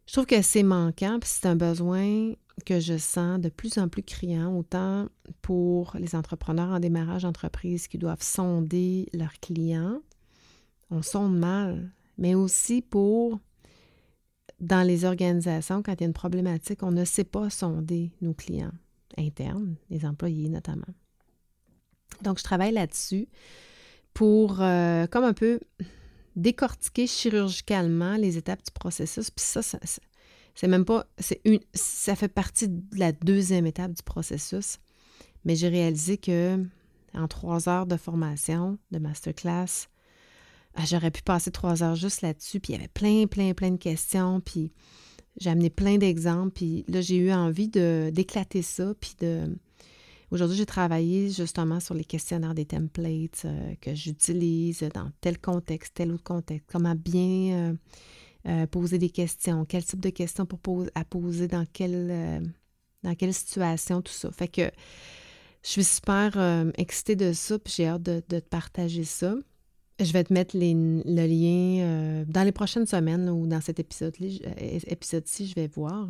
Je 0.05 0.13
trouve 0.13 0.25
que 0.25 0.41
c'est 0.41 0.63
manquant, 0.63 1.19
puis 1.19 1.29
c'est 1.31 1.47
un 1.47 1.55
besoin 1.55 2.33
que 2.65 2.79
je 2.79 2.97
sens 2.97 3.39
de 3.39 3.49
plus 3.49 3.77
en 3.77 3.87
plus 3.87 4.03
criant, 4.03 4.57
autant 4.57 5.07
pour 5.41 5.95
les 5.99 6.15
entrepreneurs 6.15 6.69
en 6.69 6.79
démarrage 6.79 7.23
d'entreprise 7.23 7.87
qui 7.87 7.97
doivent 7.97 8.23
sonder 8.23 9.07
leurs 9.13 9.39
clients, 9.39 10.01
on 10.89 11.01
sonde 11.01 11.37
mal, 11.37 11.91
mais 12.17 12.35
aussi 12.35 12.81
pour 12.81 13.39
dans 14.59 14.85
les 14.85 15.05
organisations, 15.05 15.81
quand 15.81 15.93
il 15.93 16.01
y 16.01 16.03
a 16.03 16.07
une 16.07 16.13
problématique, 16.13 16.83
on 16.83 16.91
ne 16.91 17.05
sait 17.05 17.23
pas 17.23 17.49
sonder 17.49 18.11
nos 18.21 18.33
clients 18.33 18.73
internes, 19.17 19.75
les 19.89 20.05
employés 20.05 20.49
notamment. 20.49 20.93
Donc, 22.21 22.39
je 22.39 22.43
travaille 22.43 22.73
là-dessus 22.73 23.27
pour, 24.19 24.57
euh, 24.59 25.07
comme 25.07 25.23
un 25.23 25.31
peu, 25.31 25.61
décortiquer 26.35 27.07
chirurgicalement 27.07 28.17
les 28.17 28.37
étapes 28.37 28.61
du 28.65 28.71
processus. 28.71 29.31
Puis 29.31 29.45
ça, 29.45 29.61
c'est 29.61 30.67
même 30.67 30.83
pas. 30.83 31.05
C'est 31.19 31.39
une, 31.45 31.61
ça 31.73 32.17
fait 32.17 32.27
partie 32.27 32.67
de 32.67 32.99
la 32.99 33.13
deuxième 33.13 33.65
étape 33.65 33.93
du 33.93 34.03
processus. 34.03 34.79
Mais 35.45 35.55
j'ai 35.55 35.69
réalisé 35.69 36.17
que 36.17 36.61
en 37.13 37.29
trois 37.29 37.69
heures 37.69 37.85
de 37.85 37.95
formation, 37.95 38.77
de 38.91 38.99
masterclass, 38.99 39.87
ah, 40.75 40.83
j'aurais 40.85 41.11
pu 41.11 41.21
passer 41.21 41.51
trois 41.51 41.81
heures 41.81 41.95
juste 41.95 42.21
là-dessus. 42.21 42.59
Puis 42.59 42.73
il 42.73 42.75
y 42.75 42.79
avait 42.79 42.89
plein, 42.89 43.25
plein, 43.25 43.53
plein 43.53 43.71
de 43.71 43.77
questions. 43.77 44.41
Puis 44.41 44.73
j'ai 45.39 45.49
amené 45.49 45.69
plein 45.69 45.97
d'exemples. 45.97 46.51
Puis 46.51 46.83
là, 46.89 46.99
j'ai 46.99 47.15
eu 47.15 47.31
envie 47.31 47.69
d'éclater 47.69 48.63
ça. 48.63 48.93
Puis 48.99 49.15
de. 49.21 49.57
Aujourd'hui, 50.31 50.57
j'ai 50.57 50.65
travaillé 50.65 51.31
justement 51.31 51.79
sur 51.79 51.95
les 51.95 52.05
questionnaires 52.05 52.53
des 52.53 52.65
templates 52.65 53.45
euh, 53.45 53.73
que 53.81 53.95
j'utilise 53.95 54.87
dans 54.93 55.11
tel 55.21 55.39
contexte, 55.39 55.95
tel 55.95 56.11
autre 56.11 56.23
contexte. 56.23 56.69
Comment 56.71 56.95
bien. 56.95 57.53
Euh, 57.53 57.73
euh, 58.47 58.67
poser 58.67 58.97
des 58.97 59.09
questions, 59.09 59.65
quel 59.65 59.83
type 59.83 59.99
de 59.99 60.11
questions 60.11 60.47
à 60.95 61.03
poser, 61.03 61.49
dans 61.49 61.65
quelle, 61.73 62.41
dans 63.03 63.13
quelle 63.13 63.33
situation, 63.33 64.01
tout 64.01 64.13
ça. 64.13 64.31
Fait 64.31 64.47
que 64.47 64.71
je 65.61 65.69
suis 65.69 65.83
super 65.83 66.71
excitée 66.77 67.17
de 67.17 67.33
ça, 67.33 67.59
puis 67.59 67.73
j'ai 67.75 67.87
hâte 67.87 68.01
de, 68.01 68.21
te 68.21 68.39
partager 68.39 69.03
ça. 69.03 69.35
Je 69.99 70.13
vais 70.13 70.23
te 70.23 70.31
mettre 70.31 70.55
le 70.57 71.27
lien 71.27 72.23
dans 72.29 72.43
les 72.43 72.53
prochaines 72.53 72.85
semaines 72.85 73.29
ou 73.29 73.45
dans 73.45 73.59
cet 73.59 73.81
épisode-ci, 73.81 74.41
épisode 74.87 75.25
je 75.27 75.53
vais 75.53 75.67
voir. 75.67 76.07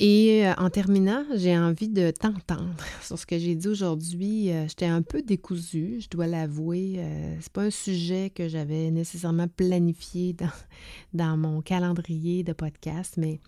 Et 0.00 0.46
euh, 0.46 0.54
en 0.58 0.70
terminant, 0.70 1.24
j'ai 1.34 1.58
envie 1.58 1.88
de 1.88 2.12
t'entendre 2.12 2.84
sur 3.02 3.18
ce 3.18 3.26
que 3.26 3.36
j'ai 3.36 3.56
dit 3.56 3.66
aujourd'hui. 3.66 4.52
Euh, 4.52 4.68
j'étais 4.68 4.86
un 4.86 5.02
peu 5.02 5.22
décousue, 5.22 6.00
je 6.00 6.08
dois 6.08 6.28
l'avouer. 6.28 6.94
Euh, 6.98 7.36
c'est 7.40 7.52
pas 7.52 7.62
un 7.62 7.70
sujet 7.70 8.30
que 8.30 8.48
j'avais 8.48 8.92
nécessairement 8.92 9.48
planifié 9.48 10.36
dans, 11.12 11.36
mon 11.36 11.62
calendrier 11.62 12.44
de 12.44 12.52
podcast, 12.52 13.14
mais 13.16 13.40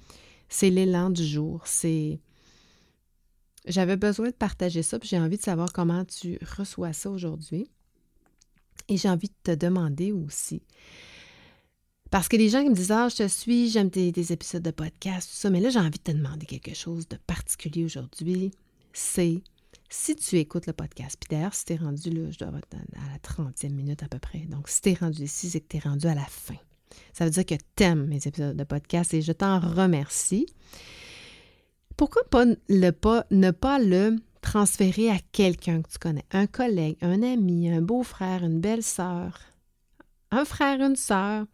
c'est 0.48 0.70
l'élan 0.70 1.10
du 1.10 1.24
jour. 1.24 1.62
C'est 1.66 2.18
j'avais 3.66 3.96
besoin 3.96 4.28
de 4.28 4.34
partager 4.34 4.82
ça, 4.82 4.98
puis 4.98 5.08
j'ai 5.08 5.20
envie 5.20 5.36
de 5.36 5.42
savoir 5.42 5.72
comment 5.72 6.04
tu 6.04 6.38
reçois 6.56 6.92
ça 6.92 7.10
aujourd'hui. 7.10 7.70
Et 8.88 8.96
j'ai 8.96 9.08
envie 9.08 9.28
de 9.28 9.52
te 9.52 9.54
demander 9.54 10.10
aussi, 10.10 10.62
parce 12.10 12.28
que 12.28 12.36
les 12.36 12.48
gens 12.48 12.62
qui 12.62 12.70
me 12.70 12.74
disent 12.74 12.92
Ah, 12.92 13.08
je 13.08 13.16
te 13.16 13.28
suis, 13.28 13.70
j'aime 13.70 13.90
tes, 13.90 14.08
épisodes 14.08 14.62
de 14.62 14.70
podcast, 14.70 15.28
tout 15.30 15.36
ça, 15.36 15.50
mais 15.50 15.60
là, 15.60 15.70
j'ai 15.70 15.78
envie 15.78 15.90
de 15.90 15.98
te 15.98 16.12
demander 16.12 16.46
quelque 16.46 16.74
chose 16.74 17.08
de 17.08 17.16
particulier 17.16 17.84
aujourd'hui. 17.84 18.50
C'est 18.92 19.40
si 19.88 20.16
tu 20.16 20.36
écoutes 20.36 20.66
le 20.66 20.72
podcast, 20.72 21.16
puis 21.20 21.28
d'ailleurs, 21.30 21.54
si 21.54 21.64
tu 21.64 21.72
es 21.74 21.76
rendu 21.76 22.10
là, 22.10 22.30
je 22.30 22.38
dois 22.38 22.58
être 22.58 22.76
à 22.96 23.10
la 23.10 23.18
30e 23.18 23.72
minute 23.72 24.02
à 24.02 24.08
peu 24.08 24.18
près. 24.18 24.40
Donc, 24.40 24.68
si 24.68 24.80
tu 24.82 24.90
es 24.90 24.94
rendu 24.94 25.22
ici, 25.22 25.50
c'est 25.50 25.60
que 25.60 25.68
tu 25.68 25.76
es 25.76 25.80
rendu 25.80 26.06
à 26.06 26.14
la 26.14 26.24
fin. 26.24 26.56
Ça 27.12 27.24
veut 27.24 27.30
dire 27.30 27.46
que 27.46 27.54
tu 27.76 27.82
aimes 27.82 28.06
mes 28.06 28.26
épisodes 28.26 28.56
de 28.56 28.64
podcast 28.64 29.14
et 29.14 29.22
je 29.22 29.32
t'en 29.32 29.60
remercie. 29.60 30.46
Pourquoi 31.96 32.22
pas, 32.24 32.44
le, 32.68 32.90
pas 32.90 33.26
ne 33.30 33.50
pas 33.50 33.78
le 33.78 34.16
transférer 34.40 35.10
à 35.10 35.18
quelqu'un 35.32 35.82
que 35.82 35.90
tu 35.90 35.98
connais, 35.98 36.24
un 36.30 36.46
collègue, 36.46 36.96
un 37.02 37.22
ami, 37.22 37.70
un 37.70 37.82
beau-frère, 37.82 38.42
une 38.42 38.60
belle-sœur, 38.60 39.38
un 40.30 40.44
frère, 40.44 40.80
une 40.80 40.96
sœur, 40.96 41.46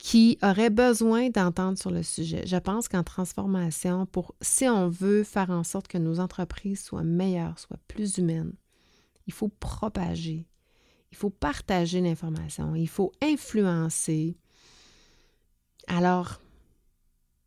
qui 0.00 0.38
auraient 0.42 0.70
besoin 0.70 1.28
d'entendre 1.28 1.76
sur 1.76 1.90
le 1.90 2.02
sujet. 2.02 2.46
Je 2.46 2.56
pense 2.56 2.88
qu'en 2.88 3.02
transformation, 3.02 4.06
pour 4.06 4.34
si 4.40 4.66
on 4.66 4.88
veut 4.88 5.24
faire 5.24 5.50
en 5.50 5.62
sorte 5.62 5.88
que 5.88 5.98
nos 5.98 6.20
entreprises 6.20 6.82
soient 6.82 7.04
meilleures, 7.04 7.58
soient 7.58 7.76
plus 7.86 8.16
humaines, 8.16 8.54
il 9.26 9.34
faut 9.34 9.50
propager, 9.60 10.48
il 11.12 11.16
faut 11.18 11.28
partager 11.28 12.00
l'information, 12.00 12.74
il 12.74 12.88
faut 12.88 13.12
influencer. 13.22 14.38
Alors, 15.86 16.40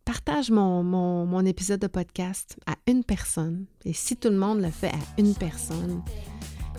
partage 0.06 0.52
mon, 0.52 0.84
mon, 0.84 1.26
mon 1.26 1.44
épisode 1.46 1.80
de 1.80 1.88
podcast 1.88 2.58
à 2.68 2.76
une 2.86 3.04
personne. 3.04 3.66
Et 3.84 3.94
si 3.94 4.16
tout 4.16 4.30
le 4.30 4.38
monde 4.38 4.62
le 4.62 4.70
fait 4.70 4.92
à 4.94 5.20
une 5.20 5.34
personne, 5.34 6.04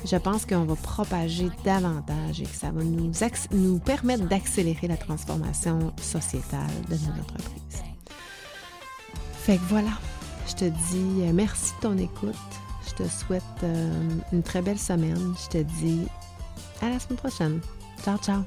je 0.04 0.16
pense 0.16 0.44
qu'on 0.44 0.64
va 0.64 0.76
propager 0.76 1.48
davantage 1.64 2.40
et 2.40 2.44
que 2.44 2.54
ça 2.54 2.70
va 2.70 2.82
nous, 2.82 3.10
nous 3.52 3.78
permettre 3.78 4.28
d'accélérer 4.28 4.86
la 4.86 4.96
transformation 4.96 5.92
sociétale 6.00 6.70
de 6.88 6.96
nos 6.96 7.20
entreprises. 7.20 7.82
Fait 9.32 9.56
que 9.56 9.64
voilà, 9.68 9.90
je 10.48 10.54
te 10.54 10.64
dis 10.64 11.22
euh, 11.22 11.32
merci 11.32 11.72
de 11.76 11.88
ton 11.88 11.98
écoute. 11.98 12.34
Je 12.86 13.04
te 13.04 13.08
souhaite 13.08 13.42
euh, 13.62 14.08
une 14.32 14.42
très 14.42 14.62
belle 14.62 14.78
semaine. 14.78 15.34
Je 15.42 15.58
te 15.58 15.62
dis 15.80 16.06
à 16.80 16.88
la 16.88 16.98
semaine 16.98 17.18
prochaine. 17.18 17.60
Ciao, 18.02 18.18
ciao! 18.18 18.42